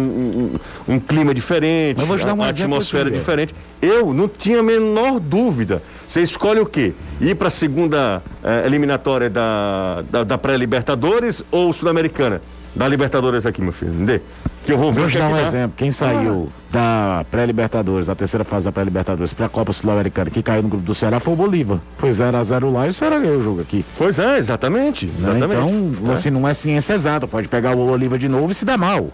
[0.89, 3.55] um, um clima diferente, Mas vou te dar uma atmosfera diferente.
[3.83, 5.83] Eu não tinha a menor dúvida.
[6.07, 6.93] Você escolhe o quê?
[7.21, 12.41] Ir para a segunda eh, eliminatória da, da, da pré-Libertadores ou Sul-Americana?
[12.75, 13.93] Da Libertadores aqui, meu filho.
[13.93, 14.21] Entendeu?
[14.65, 15.09] Que eu vou ver.
[15.09, 15.73] Vou dar um exemplo.
[15.77, 16.73] Quem saiu ah.
[16.73, 20.85] da pré-Libertadores, da terceira fase da pré-Libertadores para a Copa Sul-Americana, que caiu no grupo
[20.85, 21.79] do Ceará, foi o Bolívar.
[21.99, 23.85] Foi 0x0 lá e o Ceará ganhou o jogo aqui.
[23.97, 25.07] Pois é, exatamente.
[25.07, 25.37] Né?
[25.37, 25.61] exatamente.
[25.61, 26.15] Então, é.
[26.15, 27.27] assim, não é ciência exata.
[27.27, 29.09] Pode pegar o Bolívar de novo e se dar mal.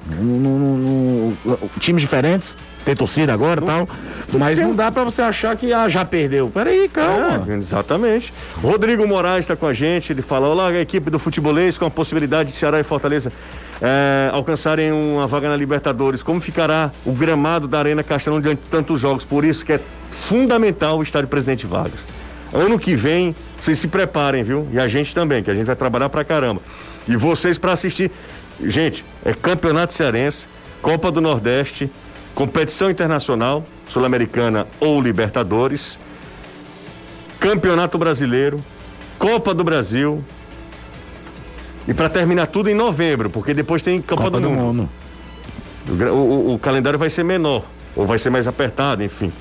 [1.81, 2.55] times diferentes,
[2.87, 3.89] tem torcida agora e tal.
[4.39, 6.49] Mas não dá para você achar que ah, já perdeu.
[6.49, 7.45] Peraí, calma.
[7.49, 8.33] É, exatamente.
[8.63, 10.13] Rodrigo Moraes está com a gente.
[10.13, 13.33] Ele fala: Olá, a equipe do futebolês com a possibilidade de Ceará e Fortaleza
[13.83, 16.23] é, alcançarem uma vaga na Libertadores.
[16.23, 19.25] Como ficará o gramado da Arena Castelão diante de tantos jogos?
[19.25, 19.81] Por isso que é
[20.13, 21.99] fundamental o estádio Presidente Vargas.
[22.55, 24.69] Ano que vem, vocês se preparem, viu?
[24.73, 26.63] E a gente também, que a gente vai trabalhar pra caramba.
[27.09, 28.13] E vocês para assistir.
[28.61, 30.47] Gente, é Campeonato Cearense,
[30.81, 31.91] Copa do Nordeste,
[32.37, 35.99] competição internacional, Sul-Americana ou Libertadores,
[37.41, 38.63] Campeonato Brasileiro,
[39.19, 40.23] Copa do Brasil.
[41.89, 44.89] E para terminar tudo em novembro, porque depois tem Copa, Copa do, do, Mundo.
[45.89, 49.33] O, o, o, calendário vai ser menor, ou vai ser mais apertado, enfim.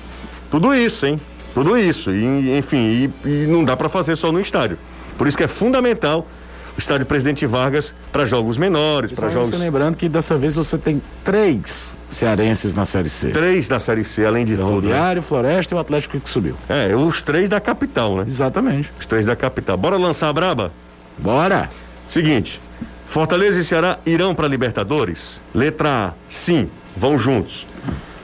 [0.50, 1.20] Tudo isso, hein?
[1.52, 2.12] Tudo isso.
[2.12, 4.78] E, enfim, e, e não dá para fazer só no estádio.
[5.18, 6.26] Por isso que é fundamental
[6.74, 9.50] o estádio Presidente Vargas para jogos menores, para jogos.
[9.50, 13.30] lembrando que dessa vez você tem três cearenses na Série C.
[13.30, 14.88] Três na Série C, além de tudo.
[14.88, 15.20] Né?
[15.20, 16.56] Floresta e o Atlético que subiu.
[16.68, 18.24] É, os três da capital, né?
[18.26, 18.90] Exatamente.
[18.98, 19.76] Os três da capital.
[19.76, 20.72] Bora lançar a braba?
[21.18, 21.68] Bora!
[22.08, 22.60] Seguinte,
[23.06, 25.40] Fortaleza e Ceará irão para Libertadores?
[25.54, 27.66] Letra A, sim, vão juntos.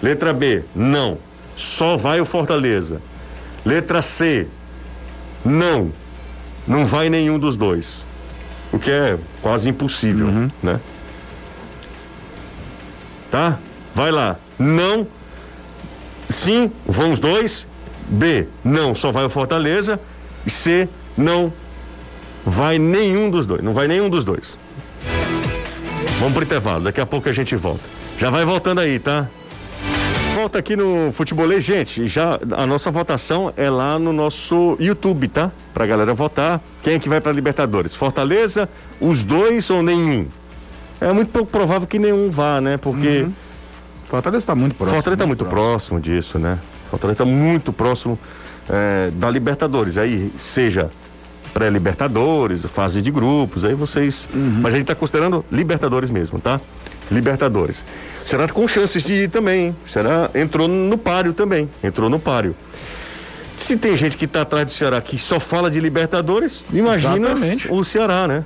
[0.03, 1.19] Letra B, não,
[1.57, 3.01] só vai o Fortaleza.
[3.65, 4.47] Letra C,
[5.45, 5.93] não,
[6.67, 8.05] não vai nenhum dos dois
[8.73, 10.49] o que é quase impossível, uhum.
[10.63, 10.81] né?
[13.31, 13.59] Tá?
[13.95, 14.37] Vai lá.
[14.59, 15.07] Não.
[16.29, 17.67] Sim, vão os dois.
[18.09, 20.01] B, não, só vai o Fortaleza.
[20.47, 21.53] C, não
[22.45, 23.63] vai nenhum dos dois.
[23.63, 24.57] Não vai nenhum dos dois.
[26.19, 27.83] Vamos pro intervalo, daqui a pouco a gente volta.
[28.19, 29.29] Já vai voltando aí, tá?
[30.35, 32.07] volta aqui no Futebolês, gente.
[32.07, 35.53] Já a nossa votação é lá no nosso YouTube, tá?
[35.73, 36.61] Pra galera votar.
[36.83, 37.95] Quem é que vai pra Libertadores?
[37.95, 38.69] Fortaleza,
[39.01, 40.27] os dois ou nenhum?
[41.01, 42.77] É muito pouco provável que nenhum vá, né?
[42.77, 43.33] Porque Uhum.
[44.13, 44.95] Fortaleza está muito próximo.
[44.95, 46.59] Fortaleza tá muito próximo disso, né?
[46.91, 48.19] Fortaleza tá muito próximo
[48.69, 49.97] é, da Libertadores.
[49.97, 50.91] Aí, seja
[51.55, 54.29] pré-Libertadores, fase de grupos, aí vocês.
[54.35, 56.61] Mas a gente tá considerando Libertadores mesmo, tá?
[57.11, 57.83] Libertadores.
[58.27, 59.77] Será com chances de ir também, hein?
[59.89, 62.55] Será entrou no páreo também, entrou no páreo.
[63.59, 67.69] Se tem gente que tá atrás do Ceará que só fala de Libertadores, imagina Exatamente.
[67.73, 68.45] o Ceará, né?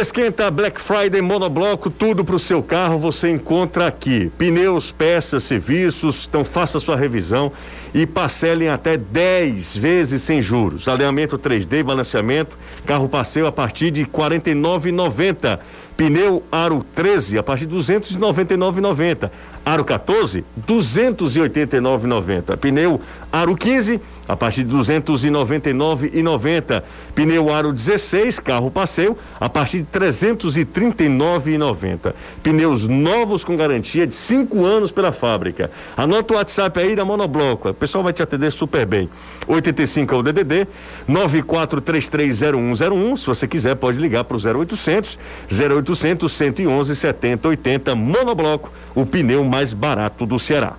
[0.00, 4.30] Esquenta Black Friday Monobloco, tudo para o seu carro você encontra aqui.
[4.38, 7.50] Pneus, peças, serviços, então faça sua revisão
[7.92, 10.86] e parcelem até 10 vezes sem juros.
[10.86, 12.56] Alinhamento 3D, balanceamento,
[12.86, 15.58] carro passeio a partir de R$ 49,90.
[15.96, 19.30] Pneu Aro 13 a partir de 299,90.
[19.66, 22.56] Aro 14, 289,90.
[22.56, 23.00] Pneu
[23.32, 26.84] Aro 15 a partir de 299,90.
[27.14, 32.14] Pneu Aro 16, carro passeio, a partir de 339,90.
[32.42, 35.70] Pneus novos com garantia de 5 anos pela fábrica.
[35.96, 37.70] Anota o WhatsApp aí da Monobloco.
[37.70, 39.08] O pessoal vai te atender super bem.
[39.46, 40.68] 85 é o DDD
[41.08, 43.16] 94330101.
[43.16, 45.18] Se você quiser, pode ligar para o 0800
[45.50, 47.94] 0800 111 70 80.
[47.94, 50.76] Monobloco, o pneu mais barato do Ceará.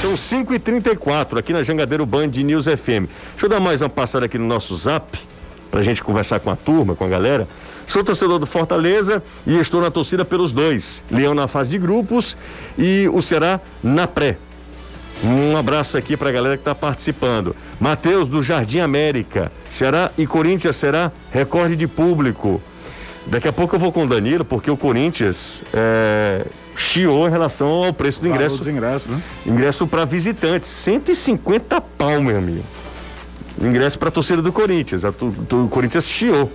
[0.00, 3.10] São 5 e 34 aqui na Jangadeiro Band News FM.
[3.32, 5.18] Deixa eu dar mais uma passada aqui no nosso zap,
[5.72, 7.48] pra gente conversar com a turma, com a galera.
[7.84, 11.02] Sou torcedor do Fortaleza e estou na torcida pelos dois.
[11.10, 12.36] Leão na fase de grupos
[12.78, 14.36] e o Ceará na pré.
[15.24, 17.56] Um abraço aqui pra galera que tá participando.
[17.80, 19.50] Matheus do Jardim América.
[19.68, 22.62] Ceará e Corinthians será recorde de público.
[23.26, 26.46] Daqui a pouco eu vou com o Danilo, porque o Corinthians é,
[26.78, 28.68] chiou em relação ao preço do ingresso.
[28.68, 29.10] Ingresso.
[29.10, 29.22] né?
[29.44, 32.64] Ingresso para visitantes, 150 pau, meu amigo.
[33.60, 35.04] Ingresso para torcida do Corinthians.
[35.04, 36.50] A o Corinthians chiou,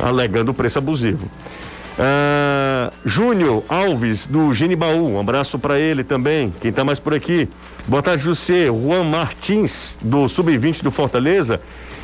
[0.00, 1.26] alegando o preço abusivo.
[1.98, 6.52] Ah, Júnior Alves, do Genibaú, um abraço para ele também.
[6.60, 7.48] Quem tá mais por aqui?
[7.86, 8.66] Boa tarde, José.
[8.66, 11.60] Juan Martins, do Sub-20 do Fortaleza.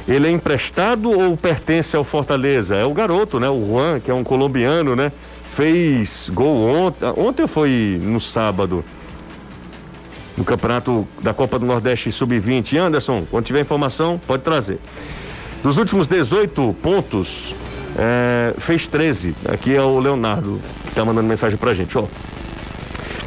[0.08, 2.74] Ele é emprestado ou pertence ao Fortaleza?
[2.74, 3.48] É o garoto, né?
[3.50, 5.12] O Juan, que é um colombiano, né?
[5.50, 7.06] Fez gol ontem.
[7.16, 8.84] Ontem foi no sábado
[10.36, 12.78] no campeonato da Copa do Nordeste Sub-20.
[12.78, 14.78] Anderson, quando tiver informação, pode trazer.
[15.62, 17.54] Dos últimos 18 pontos,
[17.96, 19.34] é, fez 13.
[19.52, 21.96] Aqui é o Leonardo que está mandando mensagem pra gente.
[21.98, 22.04] Ó.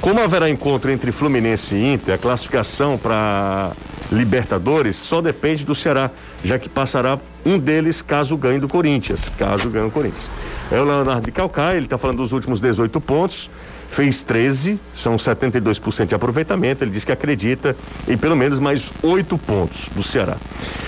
[0.02, 3.72] Como haverá encontro entre Fluminense e Inter, a classificação para
[4.12, 6.10] Libertadores só depende do Ceará,
[6.44, 9.32] já que passará um deles caso ganhe do Corinthians.
[9.38, 10.30] Caso ganhe o Corinthians.
[10.72, 13.50] É o Leonardo de Calcaia, ele está falando dos últimos 18 pontos,
[13.90, 16.84] fez 13, são 72% de aproveitamento.
[16.84, 17.76] Ele diz que acredita
[18.08, 20.38] em pelo menos mais 8 pontos do Ceará.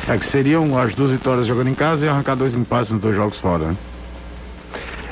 [0.08, 3.16] É que seriam as duas vitórias jogando em casa e arrancar dois empates nos dois
[3.16, 3.76] jogos fora, né?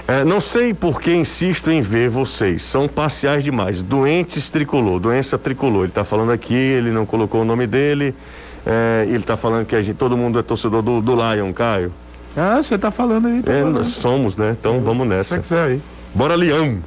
[0.06, 2.62] É, não sei por que insisto em ver vocês.
[2.62, 3.82] São parciais demais.
[3.82, 5.84] Doentes tricolor, doença tricolor.
[5.84, 8.14] Ele está falando aqui, ele não colocou o nome dele.
[8.66, 11.92] É, ele está falando que gente, todo mundo é torcedor do, do Lion, Caio.
[12.36, 13.76] Ah, você tá falando aí, tá É, falando.
[13.76, 14.56] nós somos, né?
[14.60, 15.36] Então vamos Se nessa.
[15.36, 15.82] você quiser aí.
[16.16, 16.80] Bora, Leão.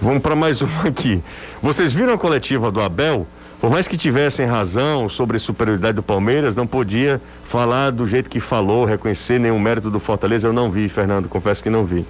[0.00, 1.22] Vamos para mais uma aqui.
[1.62, 3.26] Vocês viram a coletiva do Abel?
[3.58, 8.28] Por mais que tivessem razão sobre a superioridade do Palmeiras, não podia falar do jeito
[8.28, 10.46] que falou, reconhecer nenhum mérito do Fortaleza.
[10.46, 12.04] Eu não vi, Fernando, confesso que não vi.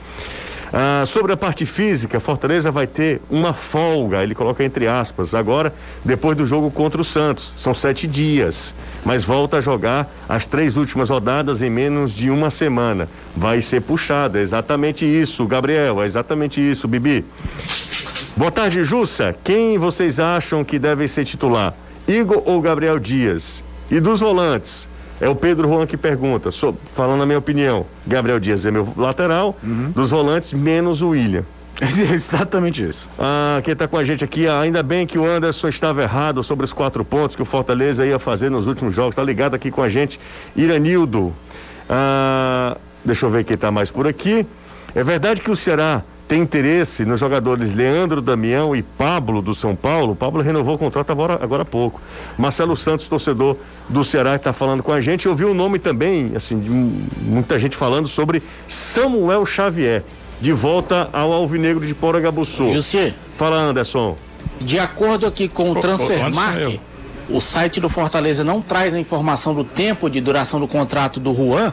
[0.73, 5.73] Ah, sobre a parte física, Fortaleza vai ter uma folga, ele coloca entre aspas, agora,
[6.05, 7.55] depois do jogo contra o Santos.
[7.57, 8.75] São sete dias,
[9.05, 13.09] mas volta a jogar as três últimas rodadas em menos de uma semana.
[13.37, 17.25] Vai ser puxada, é exatamente isso, Gabriel, é exatamente isso, Bibi.
[18.37, 19.35] Boa tarde, Jussa.
[19.43, 21.75] Quem vocês acham que deve ser titular?
[22.07, 23.65] Igor ou Gabriel Dias?
[23.91, 24.87] E dos volantes?
[25.21, 26.51] É o Pedro Juan que pergunta,
[26.95, 27.87] falando a minha opinião.
[28.07, 29.57] Gabriel Dias é meu lateral,
[29.95, 31.45] dos volantes, menos o William.
[32.13, 33.09] Exatamente isso.
[33.19, 36.43] Ah, quem está com a gente aqui, ah, ainda bem que o Anderson estava errado
[36.43, 39.15] sobre os quatro pontos que o Fortaleza ia fazer nos últimos jogos.
[39.15, 40.19] Tá ligado aqui com a gente,
[40.55, 41.35] Iranildo.
[41.89, 44.47] Ah, deixa eu ver quem está mais por aqui.
[44.95, 49.77] É verdade que o Ceará tem interesse nos jogadores Leandro Damião e Pablo do São
[49.77, 50.13] Paulo.
[50.13, 52.01] O Pablo renovou o contrato agora, agora há pouco.
[52.37, 53.57] Marcelo Santos, torcedor
[53.89, 55.27] do Ceará, está falando com a gente.
[55.27, 60.03] Eu vi o nome também, assim, de mu- muita gente falando sobre Samuel Xavier,
[60.41, 62.73] de volta ao Alvinegro de Porangabuçu.
[62.73, 64.17] Jussi, Fala, Anderson.
[64.61, 66.81] de acordo aqui com o Transfermarkt,
[67.31, 71.33] o site do Fortaleza não traz a informação do tempo de duração do contrato do
[71.33, 71.73] Juan,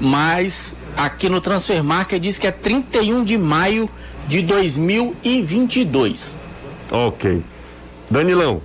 [0.00, 3.88] mas aqui no Transfer Market diz que é 31 de maio
[4.26, 6.36] de 2022.
[6.90, 7.42] Ok.
[8.10, 8.62] Danilão.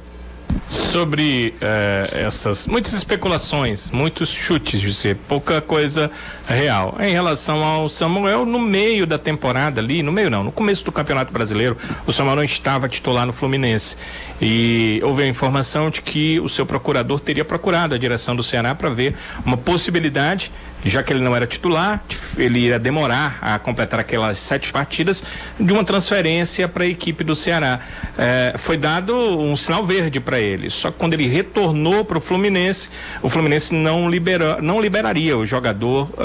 [0.68, 6.12] Sobre eh, essas muitas especulações, muitos chutes, ser pouca coisa
[6.52, 6.96] real.
[7.00, 10.92] Em relação ao Samuel, no meio da temporada ali, no meio não, no começo do
[10.92, 13.98] Campeonato Brasileiro, o Samuel não estava titular no Fluminense.
[14.42, 18.74] E houve a informação de que o seu procurador teria procurado a direção do Ceará
[18.74, 20.52] para ver uma possibilidade,
[20.84, 22.04] já que ele não era titular,
[22.38, 25.24] ele iria demorar a completar aquelas sete partidas,
[25.60, 27.82] de uma transferência para a equipe do Ceará.
[28.18, 30.72] Eh, foi dado um sinal verde para ele.
[30.72, 32.90] Só que quando ele retornou para o Fluminense,
[33.22, 36.18] o Fluminense não, libera, não liberaria o jogador uh,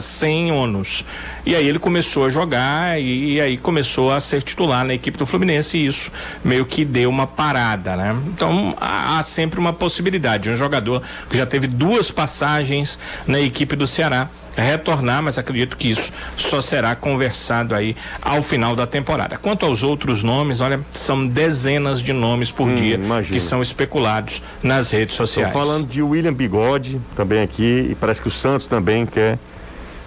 [0.00, 1.04] sem ônus.
[1.44, 5.16] E aí ele começou a jogar e, e, aí começou a ser titular na equipe
[5.16, 6.12] do Fluminense e isso
[6.44, 8.16] meio que deu uma parada, né?
[8.26, 10.50] Então há, há sempre uma possibilidade.
[10.50, 14.28] Um jogador que já teve duas passagens na equipe do Ceará
[14.62, 19.36] retornar, mas acredito que isso só será conversado aí ao final da temporada.
[19.36, 23.32] Quanto aos outros nomes, olha, são dezenas de nomes por hum, dia imagina.
[23.32, 25.48] que são especulados nas redes sociais.
[25.48, 29.38] Estou falando de William Bigode também aqui, e parece que o Santos também quer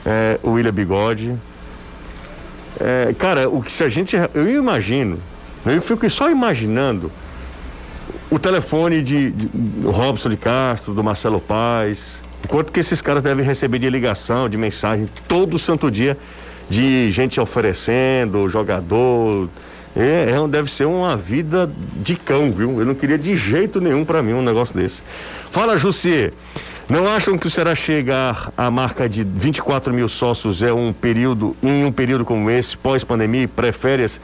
[0.06, 1.36] é, o William Bigode.
[2.80, 4.16] É, cara, o que se a gente.
[4.34, 5.20] Eu imagino,
[5.66, 7.12] eu fico só imaginando
[8.30, 9.50] o telefone de, de
[9.86, 14.58] Robson de Castro, do Marcelo Paz, quanto que esses caras devem receber de ligação, de
[14.58, 16.18] mensagem, todo santo dia,
[16.70, 19.50] de gente oferecendo, jogador.
[19.96, 22.80] É, é, deve ser uma vida de cão, viu?
[22.80, 25.02] Eu não queria de jeito nenhum para mim um negócio desse.
[25.52, 26.32] Fala, Jussi.
[26.90, 31.56] Não acham que o Será chegar à marca de 24 mil sócios é um período,
[31.64, 34.20] em um período como esse, pós-pandemia, pré-férias,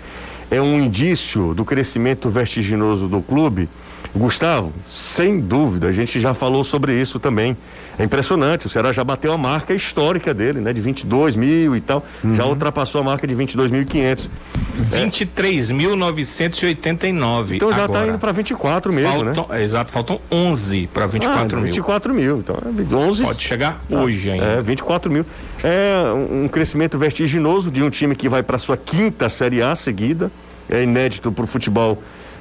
[0.51, 3.69] é um indício do crescimento vertiginoso do clube?
[4.15, 7.55] Gustavo, sem dúvida, a gente já falou sobre isso também.
[7.99, 10.71] É impressionante, o Ceará já bateu a marca histórica dele, né?
[10.71, 12.35] De 22 mil e tal, uhum.
[12.35, 14.29] já ultrapassou a marca de 22.500.
[14.77, 17.55] 23.989.
[17.55, 19.63] Então já está indo para 24 mesmo, faltam, né?
[19.63, 21.65] Exato, faltam 11 para 24 ah, mil.
[21.65, 22.55] 24 mil, então
[22.99, 23.23] 11.
[23.23, 24.45] É Pode chegar ah, hoje ainda.
[24.45, 25.25] É, 24 mil.
[25.63, 30.29] É um crescimento vertiginoso de um time que vai para sua quinta Série A seguida.
[30.69, 31.97] É inédito para o futebol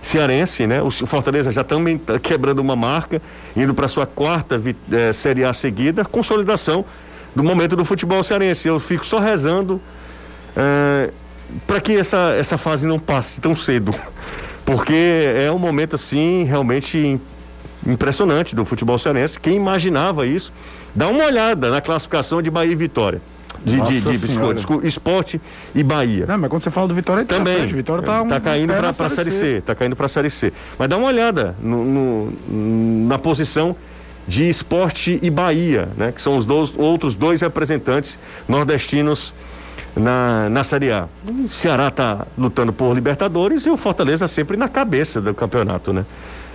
[0.07, 0.81] cearense, né?
[0.81, 3.21] O Fortaleza já também está quebrando uma marca,
[3.57, 4.61] indo para sua quarta
[4.93, 6.85] eh, Série A seguida, consolidação
[7.35, 8.69] do momento do futebol cearense.
[8.69, 9.81] Eu fico só rezando
[10.57, 11.11] eh,
[11.67, 13.95] para que essa, essa fase não passe tão cedo,
[14.65, 17.21] porque é um momento assim realmente
[17.85, 19.41] impressionante do futebol cearense.
[19.41, 20.53] Quem imaginava isso?
[20.95, 23.21] Dá uma olhada na classificação de Bahia e Vitória
[23.65, 25.41] de, de, de biscoito, esporte
[25.75, 26.27] e Bahia.
[26.27, 27.67] Não, mas quando você fala do Vitória, é também.
[27.67, 29.39] Vitória tá, um, tá caindo para a série C.
[29.39, 29.61] C.
[29.61, 30.53] Tá caindo para a série C.
[30.79, 33.77] Mas dá uma olhada no, no, na posição
[34.27, 36.13] de esporte e Bahia, né?
[36.13, 39.33] Que são os dois, outros dois representantes nordestinos
[39.95, 41.09] na, na Série A.
[41.29, 46.05] O Ceará está lutando por Libertadores e o Fortaleza sempre na cabeça do campeonato, né?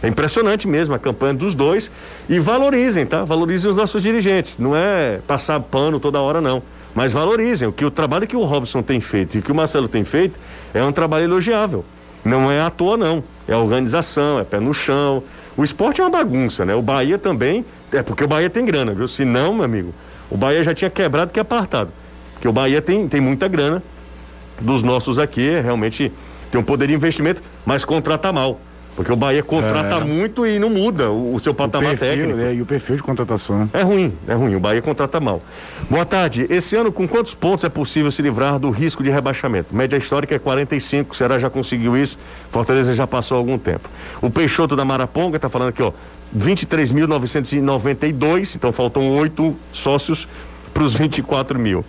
[0.04, 1.92] É impressionante mesmo a campanha dos dois
[2.28, 3.24] e valorizem, tá?
[3.24, 4.58] Valorizem os nossos dirigentes.
[4.58, 6.62] Não é passar pano toda hora, não.
[6.94, 7.68] Mas valorizem.
[7.68, 10.38] O, que, o trabalho que o Robson tem feito e que o Marcelo tem feito
[10.74, 11.86] é um trabalho elogiável.
[12.24, 13.24] Não é à toa, não.
[13.48, 15.24] É organização, é pé no chão.
[15.58, 16.76] O esporte é uma bagunça, né?
[16.76, 19.08] O Bahia também, é porque o Bahia tem grana, viu?
[19.08, 19.94] Se não, meu amigo,
[20.30, 21.92] o Bahia já tinha quebrado que é apartado.
[22.34, 23.84] Porque o Bahia tem, tem muita grana
[24.60, 26.12] dos nossos aqui, realmente
[26.52, 28.60] tem um poder de investimento, mas contrata mal.
[28.96, 30.00] Porque o Bahia contrata é.
[30.02, 32.42] muito e não muda o, o seu patamar o perfil, técnico.
[32.42, 33.70] É, e o perfil de contratação.
[33.74, 34.56] É ruim, é ruim.
[34.56, 35.42] O Bahia contrata mal.
[35.90, 36.46] Boa tarde.
[36.50, 39.74] Esse ano, com quantos pontos é possível se livrar do risco de rebaixamento?
[39.76, 41.16] Média histórica é 45.
[41.16, 42.20] Será já conseguiu isso?
[42.52, 43.90] Fortaleza já passou algum tempo.
[44.22, 45.94] O Peixoto da Maraponga está falando aqui, ó.
[46.38, 50.30] 23.992, então faltam oito sócios
[50.74, 51.84] para os 24 mil.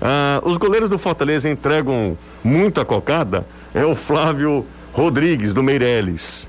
[0.00, 3.44] Ah, os goleiros do Fortaleza entregam muita cocada?
[3.74, 6.48] É o Flávio Rodrigues, do Meireles.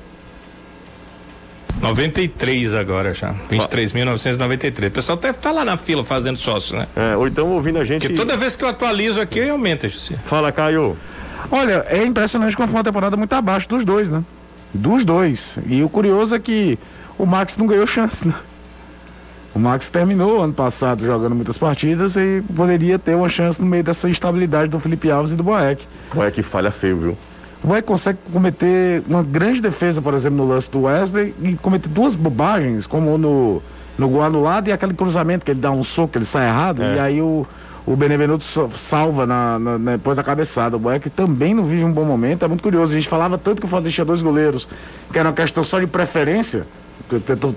[1.82, 3.34] 93 agora já.
[3.50, 4.88] 23.993.
[4.88, 6.88] O pessoal deve estar tá lá na fila fazendo sócio, né?
[6.96, 8.04] É, ou então ouvindo a gente.
[8.04, 10.16] Porque toda vez que eu atualizo aqui, aumenta, José.
[10.24, 10.96] Fala, Caio.
[11.50, 14.24] Olha, é impressionante como foi uma temporada muito abaixo dos dois, né?
[14.74, 15.58] Dos dois.
[15.66, 16.78] E o curioso é que
[17.18, 18.34] o Max não ganhou chance, né?
[19.54, 23.84] O Max terminou ano passado jogando muitas partidas e poderia ter uma chance no meio
[23.84, 25.86] dessa instabilidade do Felipe Alves e do Boeck.
[26.14, 27.18] Boeck falha feio, viu?
[27.64, 31.88] O Wesley consegue cometer uma grande defesa, por exemplo, no lance do Wesley e cometer
[31.88, 33.62] duas bobagens, como no,
[33.98, 36.96] no gol anulado e aquele cruzamento que ele dá um soco, ele sai errado, é.
[36.96, 37.46] e aí o,
[37.86, 38.44] o Benevenuto
[38.76, 40.76] salva na, na, depois da cabeçada.
[40.76, 42.94] O Boeck também não vive um bom momento, é muito curioso.
[42.94, 44.68] A gente falava tanto que o Flamengo tinha dois goleiros,
[45.12, 46.66] que era uma questão só de preferência,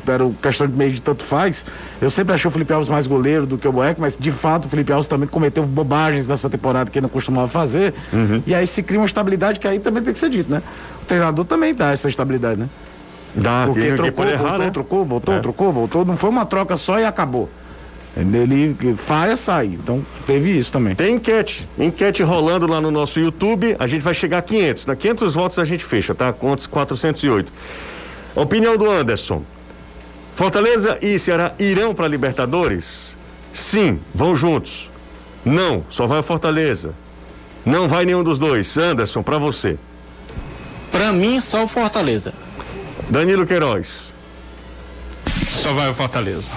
[0.07, 1.65] era questão de meio de tanto faz.
[2.01, 4.67] Eu sempre achei o Felipe Alves mais goleiro do que o Boeck, mas de fato
[4.67, 7.95] o Felipe Alves também cometeu bobagens nessa temporada que ele não costumava fazer.
[8.13, 8.43] Uhum.
[8.47, 10.63] E aí se cria uma estabilidade que aí também tem que ser dito, né?
[11.03, 12.69] O treinador também dá essa estabilidade, né?
[13.35, 14.71] Dá, Porque que, trocou, que errar, voltou, né?
[14.71, 15.41] trocou, voltou, É.
[15.41, 16.05] trocou, voltou.
[16.05, 17.49] Não foi uma troca só e acabou.
[18.17, 19.67] Ele falha, sai.
[19.67, 20.95] Então teve isso também.
[20.95, 23.75] Tem enquete, enquete rolando lá no nosso YouTube.
[23.77, 24.87] A gente vai chegar a 500.
[24.87, 26.33] Na 500 votos a gente fecha, tá?
[26.33, 27.53] Contos 408.
[28.35, 29.43] Opinião do Anderson.
[30.35, 33.15] Fortaleza e Ceará irão para Libertadores?
[33.53, 34.91] Sim, vão juntos.
[35.45, 36.93] Não, só vai o Fortaleza.
[37.65, 38.77] Não vai nenhum dos dois.
[38.77, 39.79] Anderson, para você.
[40.91, 42.33] Pra mim, só o Fortaleza.
[43.09, 44.13] Danilo Queiroz.
[45.49, 46.51] Só vai o Fortaleza.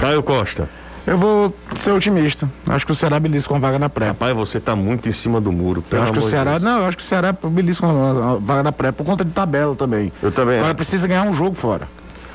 [0.00, 0.68] Caio Costa.
[1.06, 2.50] Eu vou ser otimista.
[2.66, 4.08] Acho que o Ceará belisca com a vaga na pré.
[4.08, 5.84] Rapaz, você tá muito em cima do muro.
[5.90, 6.52] Eu acho que o Ceará.
[6.52, 6.62] Deus.
[6.62, 9.30] Não, eu acho que o Ceará belisca com a vaga na pré por conta de
[9.30, 10.12] tabela também.
[10.20, 11.88] Eu também Agora precisa ganhar um jogo fora.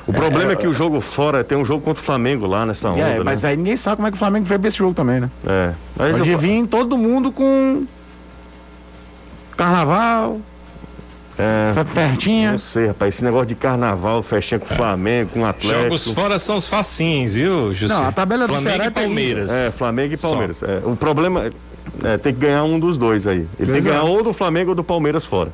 [0.06, 2.88] O problema é, que o jogo fora tem um jogo contra o Flamengo lá nessa
[2.88, 3.22] onda, é, né?
[3.24, 5.30] mas aí ninguém sabe como é que o Flamengo vai pra esse jogo também, né?
[5.46, 5.72] É.
[5.96, 7.84] Mas Pode eu- vir todo mundo com.
[9.56, 10.40] Carnaval,
[11.38, 11.72] É.
[11.74, 12.52] fe- festinha.
[12.52, 13.14] Não sei, rapaz.
[13.14, 15.82] Esse negócio de carnaval, festinha com o Flamengo, com o Atlético.
[15.84, 17.92] Jogos fora são os facinhos, viu, José?
[17.94, 18.90] Não, a tabela do Flamengo Ceará e é.
[18.90, 19.50] Palmeiras.
[19.50, 20.16] É, Flamengo e.
[20.16, 20.62] Palmeiras.
[20.62, 23.46] É, o problema é, é tem que ganhar um dos dois aí.
[23.58, 25.50] Ele tem que ganhar ou do Flamengo ou do Palmeiras fora.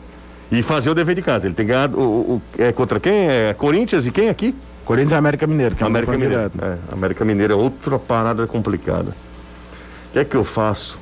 [0.51, 1.47] E fazer o dever de casa.
[1.47, 3.29] Ele tem que ganhar o, o- é contra quem?
[3.29, 4.55] É Corinthians e quem aqui?
[4.85, 6.35] Corinthians e América Mineiro, que é América Mineiro.
[6.61, 9.11] É, América Mineiro é outra parada complicada.
[9.11, 10.99] O que é que eu faço?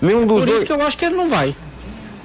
[0.00, 0.56] Nenhum dos Por dois.
[0.58, 1.54] isso que eu acho que ele não vai.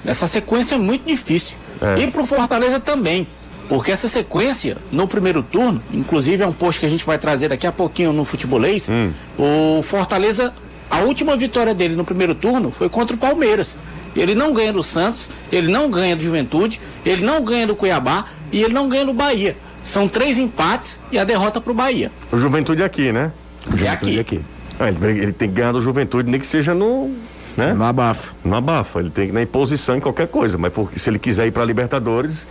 [0.05, 1.57] Essa sequência é muito difícil.
[1.81, 1.99] É.
[2.01, 3.27] E pro Fortaleza também.
[3.67, 7.49] Porque essa sequência, no primeiro turno, inclusive é um post que a gente vai trazer
[7.49, 9.11] daqui a pouquinho no Futebolês, Hum.
[9.37, 10.51] o Fortaleza,
[10.89, 13.77] a última vitória dele no primeiro turno foi contra o Palmeiras.
[14.15, 18.25] Ele não ganha do Santos, ele não ganha do Juventude, ele não ganha do Cuiabá
[18.51, 19.55] e ele não ganha do Bahia.
[19.83, 22.11] São três empates e a derrota pro Bahia.
[22.31, 23.31] O Juventude aqui, né?
[23.67, 24.37] É Juventude aqui.
[24.37, 24.41] aqui.
[24.79, 27.11] Ah, ele, ele tem que ganhar do Juventude, nem que seja no.
[27.57, 27.73] Né?
[27.73, 28.33] No abafo.
[28.45, 31.19] Não abafa, ele tem que ir na imposição em qualquer coisa, mas porque se ele
[31.19, 32.45] quiser ir para Libertadores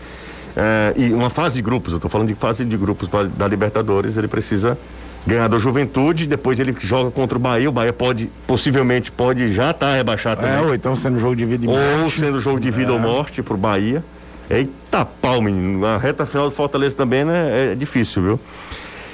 [0.56, 3.46] é, e uma fase de grupos, eu estou falando de fase de grupos pra, da
[3.48, 4.76] Libertadores, ele precisa
[5.26, 9.70] ganhar da Juventude, depois ele joga contra o Bahia, o Bahia pode, possivelmente pode já
[9.70, 10.66] estar rebaixado É, também.
[10.66, 12.20] ou então sendo jogo de vida e ou morte.
[12.20, 14.02] sendo jogo de vida ou morte pro Bahia.
[14.50, 15.84] Eita pau, menino.
[15.84, 18.40] A reta final do Fortaleza também né, é difícil, viu?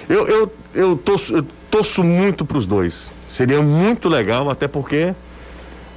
[0.08, 3.10] Eu, eu, eu, torço, eu torço muito pros dois.
[3.32, 5.12] Seria muito legal, até porque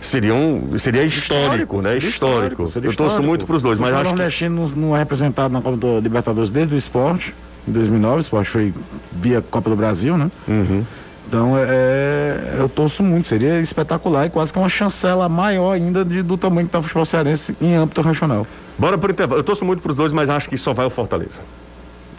[0.02, 1.94] seria, um, seria histórico, né?
[1.94, 2.70] seria Histórico.
[2.70, 3.28] seria eu torço histórico.
[3.28, 4.10] muito pros dois, mas o acho que.
[4.16, 7.34] nordestino não, é representado na Copa do Libertadores desde o esporte,
[7.68, 8.18] em 2009.
[8.18, 8.74] O esporte foi
[9.12, 10.30] via Copa do Brasil, né?
[10.48, 10.84] Uhum.
[11.28, 13.28] Então, é, eu torço muito.
[13.28, 16.82] Seria espetacular e quase que uma chancela maior ainda de- do tamanho que está o
[16.84, 18.48] futebol cearense em âmbito regional.
[18.80, 19.40] Bora pro intervalo.
[19.42, 21.40] Eu torço muito pros dois, mas acho que só vai o Fortaleza.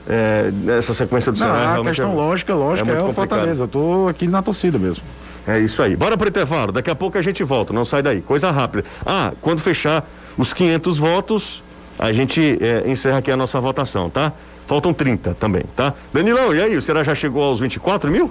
[0.07, 3.07] É, essa sequência do Não, Ceará a realmente questão é- lógica, lógica, muito é, o
[3.07, 3.29] complicado.
[3.31, 3.65] Fortaleza.
[3.65, 5.03] Eu tô aqui na torcida mesmo.
[5.49, 5.97] É isso aí.
[5.97, 6.71] Bora pro intervalo.
[6.71, 7.73] Daqui a pouco a gente volta.
[7.73, 8.21] Não sai daí.
[8.21, 8.85] Coisa rápida.
[9.05, 11.63] Ah, quando fechar os 500 votos,
[11.99, 14.33] a gente é, encerra aqui a nossa votação, tá?
[14.67, 15.95] Faltam 30 também, tá?
[16.13, 16.77] Danilão, e aí?
[16.77, 18.31] O Ceará já chegou aos 24 mil?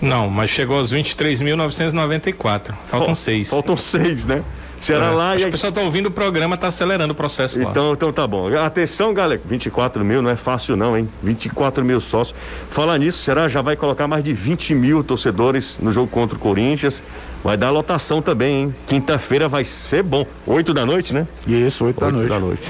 [0.00, 2.72] Não, mas chegou aos 23.994.
[2.86, 3.50] Faltam Fal- seis.
[3.50, 4.42] Faltam seis, né?
[4.80, 5.10] Ceará É.
[5.10, 7.70] lá Acho e o pessoal tá ouvindo o programa, tá acelerando o processo lá.
[7.70, 8.48] Então, então tá bom.
[8.58, 9.40] Atenção, galera.
[9.44, 11.08] 24 mil não é fácil, não, hein?
[11.22, 12.36] 24 mil sócios.
[12.70, 16.40] Falar nisso, será já vai colocar mais de 20 mil torcedores no jogo contra o
[16.40, 17.02] Corinthians.
[17.42, 18.74] Vai dar lotação também, hein?
[18.88, 20.26] Quinta-feira vai ser bom.
[20.46, 21.26] 8 da noite, né?
[21.46, 22.28] Isso, 8 da 8 noite.
[22.30, 22.62] da noite.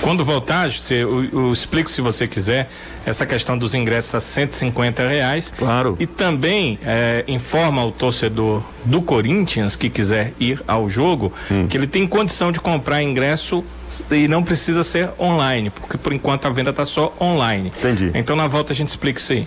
[0.00, 2.70] Quando voltar, eu, eu explico se você quiser
[3.06, 5.52] essa questão dos ingressos a 150 reais.
[5.56, 5.96] Claro.
[5.98, 11.66] E também é, informa o torcedor do Corinthians que quiser ir ao jogo Hum.
[11.68, 13.64] que ele tem condição de comprar ingresso
[14.10, 17.72] e não precisa ser online, porque por enquanto a venda está só online.
[17.78, 18.10] Entendi.
[18.14, 19.46] Então na volta a gente explica isso aí.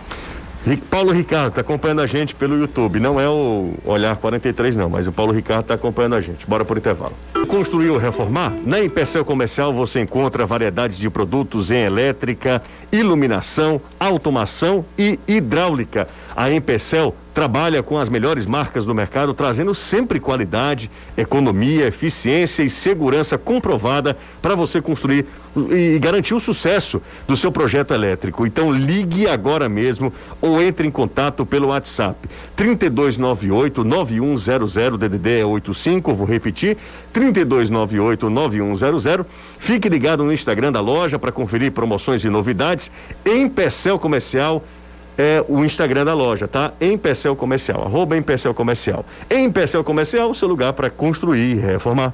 [0.89, 2.99] Paulo Ricardo está acompanhando a gente pelo YouTube.
[2.99, 6.45] Não é o Olhar 43, não, mas o Paulo Ricardo está acompanhando a gente.
[6.47, 7.14] Bora por intervalo.
[7.48, 8.54] Construir ou reformar?
[8.66, 16.08] Na Empecel Comercial você encontra variedades de produtos em elétrica, iluminação, automação e hidráulica.
[16.36, 22.70] A Empecel trabalha com as melhores marcas do mercado, trazendo sempre qualidade, economia, eficiência e
[22.70, 25.26] segurança comprovada para você construir
[25.70, 28.48] e garantir o sucesso do seu projeto elétrico.
[28.48, 32.18] Então ligue agora mesmo ou entre em contato pelo WhatsApp
[32.56, 36.78] 3298 9100 DDD 85, vou repetir,
[37.12, 39.26] 3298 9100.
[39.58, 42.92] Fique ligado no Instagram da loja para conferir promoções e novidades
[43.26, 44.64] em Pecel Comercial
[45.18, 46.74] é o Instagram da loja, tá?
[46.80, 49.06] Empecel Comercial, arroba Empecel Comercial.
[49.32, 52.14] Empecel Comercial, seu lugar para construir e reformar.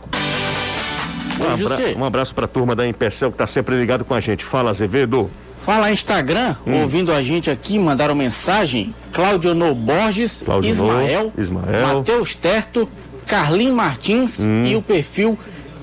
[1.40, 4.20] Um, abra um abraço para a turma da Empecel que está sempre ligado com a
[4.20, 4.46] gente.
[4.46, 5.30] Fala, Azevedo.
[5.66, 6.82] Falar Instagram, hum.
[6.82, 8.96] ouvindo a gente aqui, mandaram mensagem.
[9.12, 11.98] Cláudio No Borges, Claudio Ismael, Ismael.
[11.98, 12.90] Matheus Terto,
[13.26, 14.66] Carlinhos Martins hum.
[14.66, 15.38] e o perfil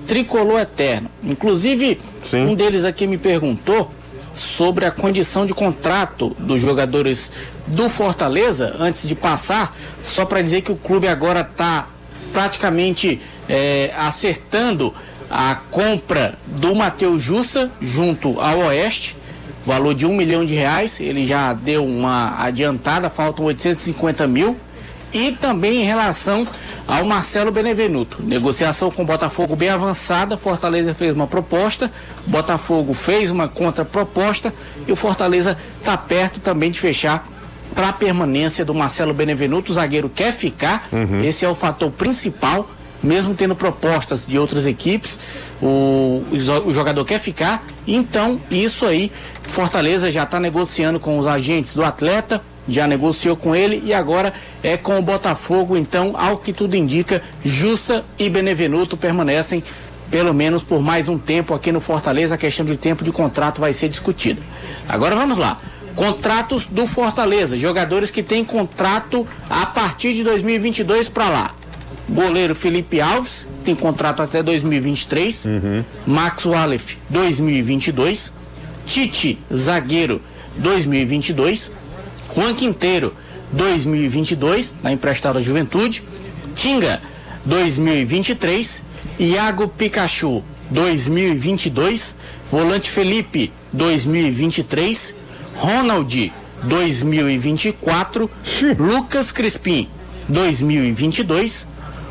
[0.06, 1.10] Tricolor Eterno.
[1.22, 2.46] Inclusive, Sim.
[2.46, 3.92] um deles aqui me perguntou
[4.34, 7.30] sobre a condição de contrato dos jogadores
[7.66, 11.88] do Fortaleza, antes de passar, só para dizer que o clube agora está
[12.32, 14.94] praticamente é, acertando
[15.30, 19.16] a compra do Matheus Jussa junto ao Oeste,
[19.66, 21.00] valor de um milhão de reais.
[21.00, 24.56] Ele já deu uma adiantada, faltam 850 mil.
[25.12, 26.46] E também em relação
[26.86, 28.22] ao Marcelo Benevenuto.
[28.22, 30.36] Negociação com o Botafogo bem avançada.
[30.36, 31.90] Fortaleza fez uma proposta,
[32.26, 34.52] Botafogo fez uma contraproposta
[34.86, 37.26] e o Fortaleza está perto também de fechar
[37.74, 39.72] para a permanência do Marcelo Benevenuto.
[39.72, 41.22] O zagueiro quer ficar, uhum.
[41.22, 42.68] esse é o fator principal
[43.02, 45.18] mesmo tendo propostas de outras equipes,
[45.62, 46.22] o,
[46.66, 47.64] o jogador quer ficar.
[47.86, 53.54] Então, isso aí, Fortaleza já está negociando com os agentes do atleta, já negociou com
[53.54, 55.76] ele e agora é com o Botafogo.
[55.76, 59.62] Então, ao que tudo indica, Jussa e Benevenuto permanecem
[60.10, 62.34] pelo menos por mais um tempo aqui no Fortaleza.
[62.34, 64.40] A questão de tempo de contrato vai ser discutida.
[64.88, 65.60] Agora vamos lá.
[65.94, 71.54] Contratos do Fortaleza, jogadores que têm contrato a partir de 2022 para lá.
[72.08, 75.44] Goleiro Felipe Alves, tem contrato até 2023.
[75.44, 75.84] Uhum.
[76.06, 78.32] Max Wallef, 2022.
[78.86, 80.22] Tite, zagueiro,
[80.56, 81.70] 2022.
[82.34, 83.14] Juan Quinteiro,
[83.52, 86.02] 2022, na emprestada Juventude.
[86.54, 87.00] Tinga,
[87.44, 88.82] 2023.
[89.18, 92.14] Iago Pikachu, 2022.
[92.50, 95.14] Volante Felipe, 2023.
[95.56, 98.30] Ronald, 2024.
[98.78, 99.88] Lucas Crispim,
[100.28, 101.66] 2022.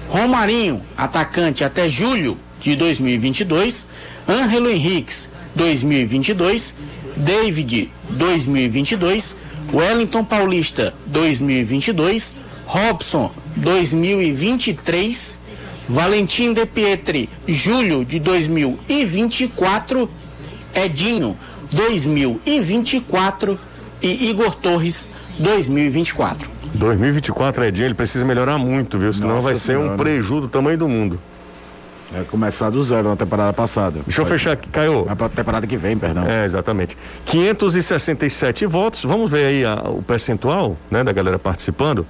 [0.10, 3.86] Romarinho, atacante até julho de 2022.
[4.28, 6.74] Ângelo Henriques, 2022.
[7.16, 9.36] David, 2022.
[9.74, 12.36] Wellington Paulista, 2022.
[12.66, 15.40] Robson, 2023.
[15.90, 20.10] Valentim De Pietri, julho de 2024.
[20.76, 21.38] Edinho,
[21.72, 23.58] 2024.
[24.02, 25.08] E Igor Torres,
[25.40, 26.50] 2024.
[26.74, 29.14] 2024, Edinho, ele precisa melhorar muito, viu?
[29.14, 29.94] Senão Nossa vai ser senhora.
[29.94, 31.20] um prejuízo do tamanho do mundo.
[32.16, 34.00] É começar do zero na temporada passada.
[34.06, 35.06] Deixa eu fechar aqui, Caio.
[35.06, 36.26] Na temporada que vem, perdão.
[36.26, 36.98] É, exatamente.
[37.26, 39.04] 567 votos.
[39.04, 42.06] Vamos ver aí a, o percentual, né, da galera participando.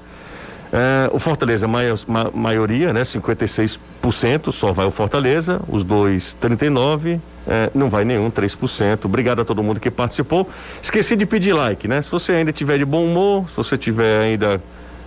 [0.71, 5.61] É, o Fortaleza, maior, ma, maioria, né, 56%, só vai o Fortaleza.
[5.67, 7.19] Os dois, 39%.
[7.49, 9.05] É, não vai nenhum, 3%.
[9.05, 10.49] Obrigado a todo mundo que participou.
[10.83, 12.01] Esqueci de pedir like, né?
[12.01, 14.61] Se você ainda tiver de bom humor, se você tiver ainda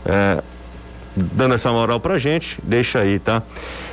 [0.06, 0.42] é,
[1.14, 3.42] dando essa moral pra gente, deixa aí, tá?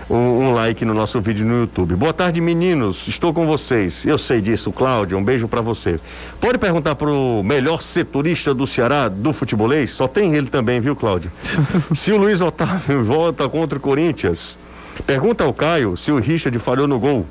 [0.09, 1.93] Um, um, like no nosso vídeo no YouTube.
[1.95, 3.09] Boa tarde, meninos.
[3.09, 4.05] Estou com vocês.
[4.05, 5.17] Eu sei disso, Cláudio.
[5.17, 5.99] Um beijo para você.
[6.39, 9.91] Pode perguntar pro melhor setorista do Ceará do futebolês?
[9.91, 11.29] Só tem ele também, viu, Cláudio?
[11.93, 14.57] se o Luiz Otávio volta contra o Corinthians,
[15.05, 17.25] pergunta ao Caio se o Richard falhou no gol.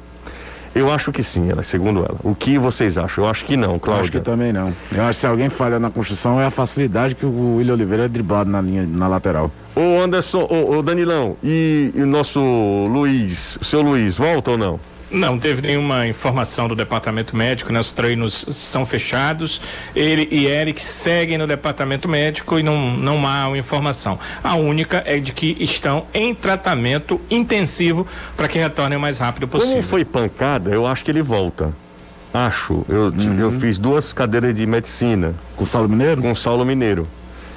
[0.76, 2.18] Eu acho que sim, ela, segundo ela.
[2.22, 3.24] O que vocês acham?
[3.24, 4.02] Eu acho que não, Cláudio.
[4.02, 4.74] Acho que também não.
[4.92, 8.04] Eu acho que se alguém falha na construção é a facilidade que o William Oliveira
[8.04, 9.50] é driblado na linha, na lateral.
[9.74, 12.40] Ô Anderson, ô, ô Danilão, e, o nosso
[12.90, 14.78] Luiz, seu Luiz, volta ou não?
[15.16, 17.80] Não teve nenhuma informação do departamento médico, né?
[17.80, 19.62] Os treinos são fechados.
[19.94, 24.18] Ele e Eric seguem no departamento médico e não, não há informação.
[24.44, 28.06] A única é de que estão em tratamento intensivo
[28.36, 29.76] para que retornem o mais rápido possível.
[29.76, 31.72] Como foi pancada, eu acho que ele volta.
[32.34, 32.84] Acho.
[32.86, 33.38] Eu, uhum.
[33.38, 35.34] eu fiz duas cadeiras de medicina.
[35.56, 36.20] Com Saulo Mineiro?
[36.20, 37.08] Com Saulo Mineiro.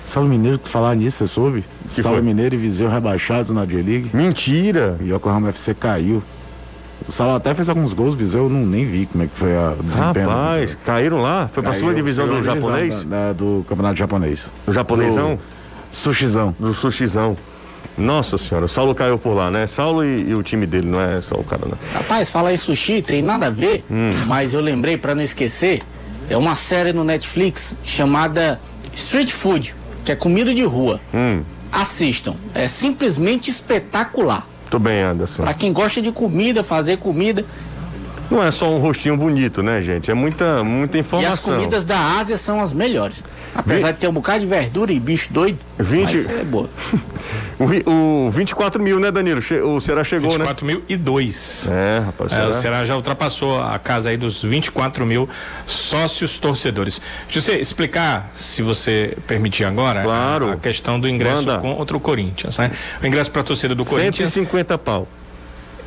[0.07, 1.65] Saulo Mineiro, falar nisso, você soube?
[1.93, 2.25] Que Saulo foi?
[2.25, 4.09] Mineiro e Viseu rebaixados na J-League.
[4.13, 4.97] Mentira!
[5.01, 6.23] E o Yokohama FC caiu.
[7.09, 9.57] O Sala até fez alguns gols, Viseu, eu não, nem vi como é que foi
[9.57, 10.29] a, o desempenho.
[10.29, 11.49] Rapaz, caíram lá?
[11.51, 13.03] Foi pra segunda divisão do japonês?
[13.03, 14.51] Da, da, do campeonato japonês.
[14.63, 15.33] Do japonesão?
[15.91, 16.55] Do sushizão.
[16.59, 17.35] Do sushizão.
[17.97, 19.65] Nossa senhora, o Saulo caiu por lá, né?
[19.65, 21.73] Saulo e, e, o time dele, não é só o cara, né?
[21.95, 24.11] Rapaz, falar em sushi tem nada a ver, hum.
[24.27, 25.81] mas eu lembrei para não esquecer,
[26.29, 28.61] é uma série no Netflix chamada
[28.93, 31.01] Street Food, que é comida de rua.
[31.11, 31.41] Hum.
[31.71, 34.47] Assistam, é simplesmente espetacular.
[34.69, 35.41] Muito bem, Anderson.
[35.41, 37.43] Para quem gosta de comida, fazer comida.
[38.29, 40.11] Não é só um rostinho bonito, né, gente?
[40.11, 41.31] É muita, muita informação.
[41.31, 43.23] E as comidas da Ásia são as melhores.
[43.53, 46.13] Apesar de ter um bocado de verdura e bicho doido, 20...
[46.13, 46.69] mas é boa.
[47.59, 49.41] o, o 24 mil, né, Danilo?
[49.65, 50.45] O Ceará chegou, 24 né?
[50.45, 51.69] 24 mil e dois.
[51.69, 52.31] É, rapaz.
[52.31, 55.27] É, o Ceará já ultrapassou a casa aí dos 24 mil
[55.65, 57.01] sócios torcedores.
[57.31, 60.49] Deixa eu explicar, se você permitir agora, claro.
[60.49, 61.59] a, a questão do ingresso Manda.
[61.59, 62.57] contra o Corinthians.
[62.57, 62.71] Né?
[63.01, 64.31] O ingresso para a torcida do Corinthians.
[64.33, 65.07] 150 pau.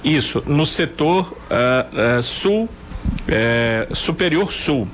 [0.05, 4.89] Isso, no setor uh, uh, sul, uh, superior sul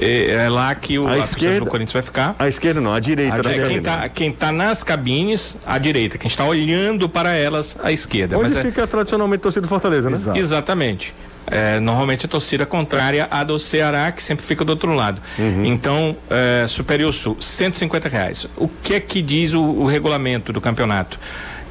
[0.00, 2.34] É, é lá que o A a esquerda- do Corinthians vai ficar.
[2.38, 3.70] A esquerda não, a direita A da É, direita.
[3.74, 4.02] quem, cabine.
[4.02, 6.16] tá, quem tá nas cabines, à direita.
[6.16, 8.36] Quem está olhando para elas, à esquerda.
[8.36, 10.16] Onde Mas é- fica tradicionalmente a torcida do Fortaleza, né?
[10.16, 10.38] Exato.
[10.38, 11.14] Exatamente.
[11.46, 15.20] É, normalmente a torcida contrária à do Ceará, que sempre fica do outro lado.
[15.64, 18.46] Então, é, Superior Sul, 150 reais.
[18.56, 21.18] O que é que diz o, o regulamento do campeonato?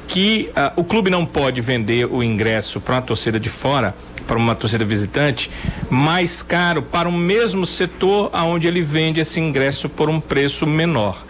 [0.06, 3.94] Que ah, o clube não pode vender o ingresso para uma torcida de fora,
[4.30, 5.50] para uma torcida visitante,
[5.90, 11.26] mais caro para o mesmo setor aonde ele vende esse ingresso por um preço menor.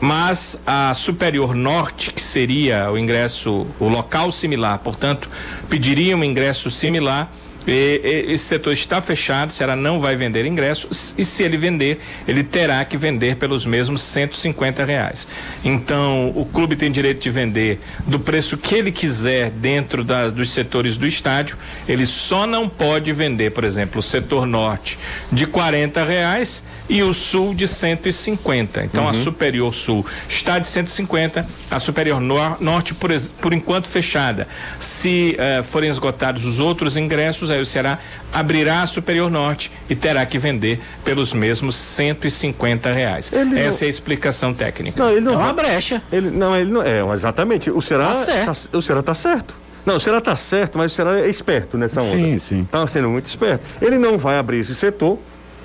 [0.00, 5.28] Mas a Superior Norte, que seria o ingresso, o local similar, portanto,
[5.68, 7.32] pediria um ingresso similar.
[7.66, 12.00] E, e- esse setor está fechado, Ceará não vai vender ingressos e se ele vender,
[12.26, 15.28] ele terá que vender pelos mesmos 150 reais.
[15.64, 20.50] Então, o clube tem direito de vender do preço que ele quiser dentro da- dos
[20.50, 21.56] setores do estádio.
[21.88, 24.98] Ele só não pode vender, por exemplo, o setor norte
[25.30, 28.82] de 40 reais e o sul de 150.
[28.84, 34.48] Então a Superior Sul está de 150, a Superior Nor- Norte por, por enquanto fechada.
[34.78, 37.98] Se eh, forem esgotados os outros ingressos, aí o Ceará
[38.32, 43.32] abrirá a Superior Norte e terá que vender pelos mesmos 150 reais.
[43.32, 45.02] Ele não- Essa é a explicação técnica.
[45.02, 46.02] Não, ele não É uma vai- brecha.
[46.12, 46.82] Ele, não, ele não.
[46.82, 47.70] É, exatamente.
[47.70, 48.06] O Ceará.
[48.08, 48.46] Tá certo.
[48.70, 49.54] tá- o Ceará tá certo.
[49.84, 52.10] Não, o Ceará tá certo, mas o Ceará é esperto nessa onda.
[52.16, 52.68] Sim, sim.
[52.70, 53.64] Tá sendo muito esperto.
[53.80, 55.18] Ele não vai abrir esse setor,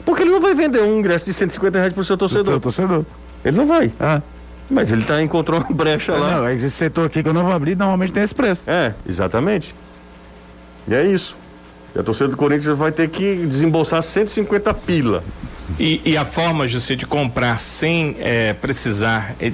[0.06, 2.46] porque ele não vai vender um ingresso de 150 reais pro seu torcedor.
[2.46, 3.06] Seu torcedor.
[3.44, 3.92] Ele não vai.
[4.00, 4.22] Ah.
[4.70, 6.38] Mas ele tá, encontrou uma brecha lá.
[6.38, 8.64] Não, esse setor aqui que eu não vou abrir, normalmente tem esse preço.
[8.68, 9.76] É, exatamente.
[10.88, 11.36] E é isso.
[11.96, 15.24] E a torcida do Corinthians vai ter que desembolsar 150 pila.
[15.80, 19.52] E, e a forma, José, de comprar sem eh, precisar eh,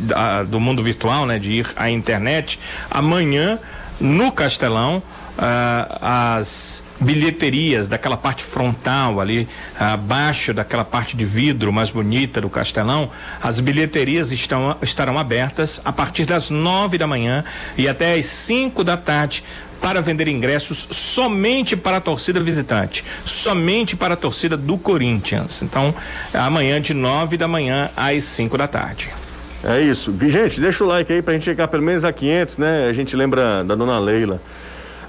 [0.47, 3.59] do mundo virtual, né, de ir à internet, amanhã
[3.99, 5.01] no Castelão.
[5.37, 9.47] ah, as bilheterias daquela parte frontal ali
[9.79, 13.09] abaixo daquela parte de vidro mais bonita do Castelão
[13.41, 17.43] as bilheterias estão estarão abertas a partir das nove da manhã
[17.77, 19.43] e até às cinco da tarde
[19.81, 25.63] para vender ingressos somente para a torcida visitante, somente para a torcida do Corinthians.
[25.63, 25.93] Então,
[26.33, 29.09] amanhã de nove da manhã às cinco da tarde.
[29.63, 30.13] É isso.
[30.21, 32.87] Gente, deixa o like aí pra gente chegar pelo menos a 500, né?
[32.89, 34.41] A gente lembra da dona Leila.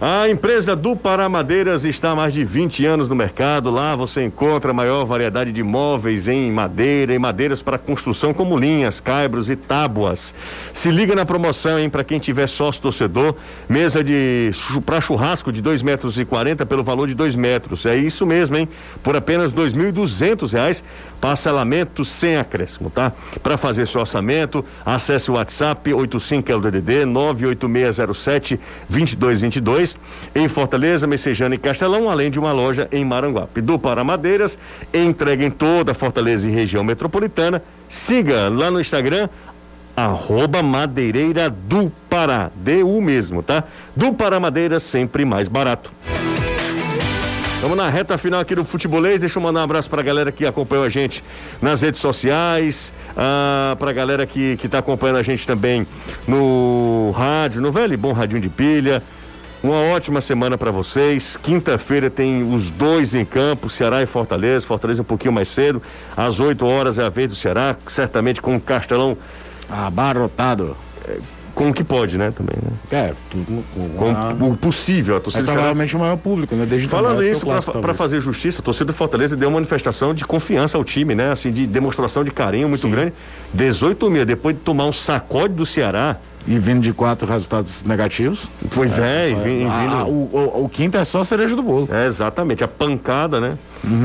[0.04, 3.70] A empresa do Pará Madeiras está há mais de 20 anos no mercado.
[3.70, 8.58] Lá você encontra a maior variedade de móveis em madeira e madeiras para construção, como
[8.58, 10.34] linhas, caibros e tábuas.
[10.74, 11.88] Se liga na promoção, hein?
[11.88, 13.36] Para quem tiver sócio torcedor,
[13.68, 14.50] mesa de
[14.84, 17.86] para churrasco de 2 metros e 40 pelo valor de 2 metros.
[17.86, 18.68] É isso mesmo, hein?
[19.04, 20.82] Por apenas 2.200 reais,
[21.20, 23.12] parcelamento sem acréscimo, tá?
[23.40, 29.91] Para fazer seu orçamento, acesse o WhatsApp 85 é o DDD 98607 2222
[30.34, 33.60] em Fortaleza, Messejana e Castelão, além de uma loja em Maranguape.
[33.60, 34.58] Do Para Madeiras,
[34.92, 37.62] entrega em toda Fortaleza e região metropolitana.
[37.88, 39.28] Siga lá no Instagram
[39.96, 43.64] arroba madeireira do Pará, DU mesmo, tá?
[43.94, 45.92] Do Pará Madeira sempre mais barato.
[47.60, 49.20] Vamos na reta final aqui do Futebolês.
[49.20, 51.22] Deixa eu mandar um abraço pra galera que acompanhou a gente
[51.60, 55.86] nas redes sociais, ah, pra galera que, que tá acompanhando a gente também
[56.26, 59.00] no rádio, no velho bom radinho de pilha.
[59.62, 61.38] Uma ótima semana pra vocês.
[61.40, 64.66] Quinta-feira tem os dois em campo, Ceará e Fortaleza.
[64.66, 65.80] Fortaleza um pouquinho mais cedo.
[66.16, 69.16] Às 8 horas é a vez do Ceará, certamente com o Castelão,
[69.70, 70.76] Abarrotado.
[71.54, 72.32] com o que pode, né?
[72.36, 72.70] Também, né?
[72.90, 73.62] É, tudo
[73.96, 75.14] com, a- o possível.
[75.14, 76.66] A é torcida Ceará provavelmente o maior público, né?
[76.66, 80.24] Desde Falando isso, clássico, para fazer justiça, a torcida do Fortaleza deu uma manifestação de
[80.24, 81.30] confiança ao time, né?
[81.30, 83.12] Assim, de demonstração de carinho muito grande.
[83.54, 86.16] 18 mil, depois de tomar um sacode do Ceará.
[86.46, 88.42] E vindo de quatro resultados negativos.
[88.74, 90.10] Pois é, e vim- Ah, vindo.
[90.12, 90.30] o,
[90.60, 91.88] o, o quinto é só a cereja do bolo.
[91.92, 93.56] É, exatamente, a pancada, né?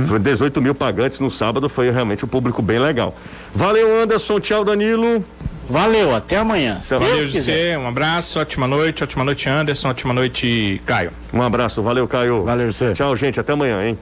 [0.08, 3.16] Foi 18 mil pagantes no sábado, foi realmente um público bem legal.
[3.56, 5.24] Valeu, Anderson, tchau, Danilo.
[5.70, 6.80] Valeu, até amanhã.
[6.82, 7.22] Se Valeu.
[7.30, 7.78] José.
[7.78, 11.12] Um abraço, ótima noite, ótima noite, Anderson, ótima noite, Caio.
[11.34, 12.44] Um abraço, valeu, Caio.
[12.44, 12.94] Valeu, você.
[12.94, 13.98] Tchau, gente, até amanhã, hein?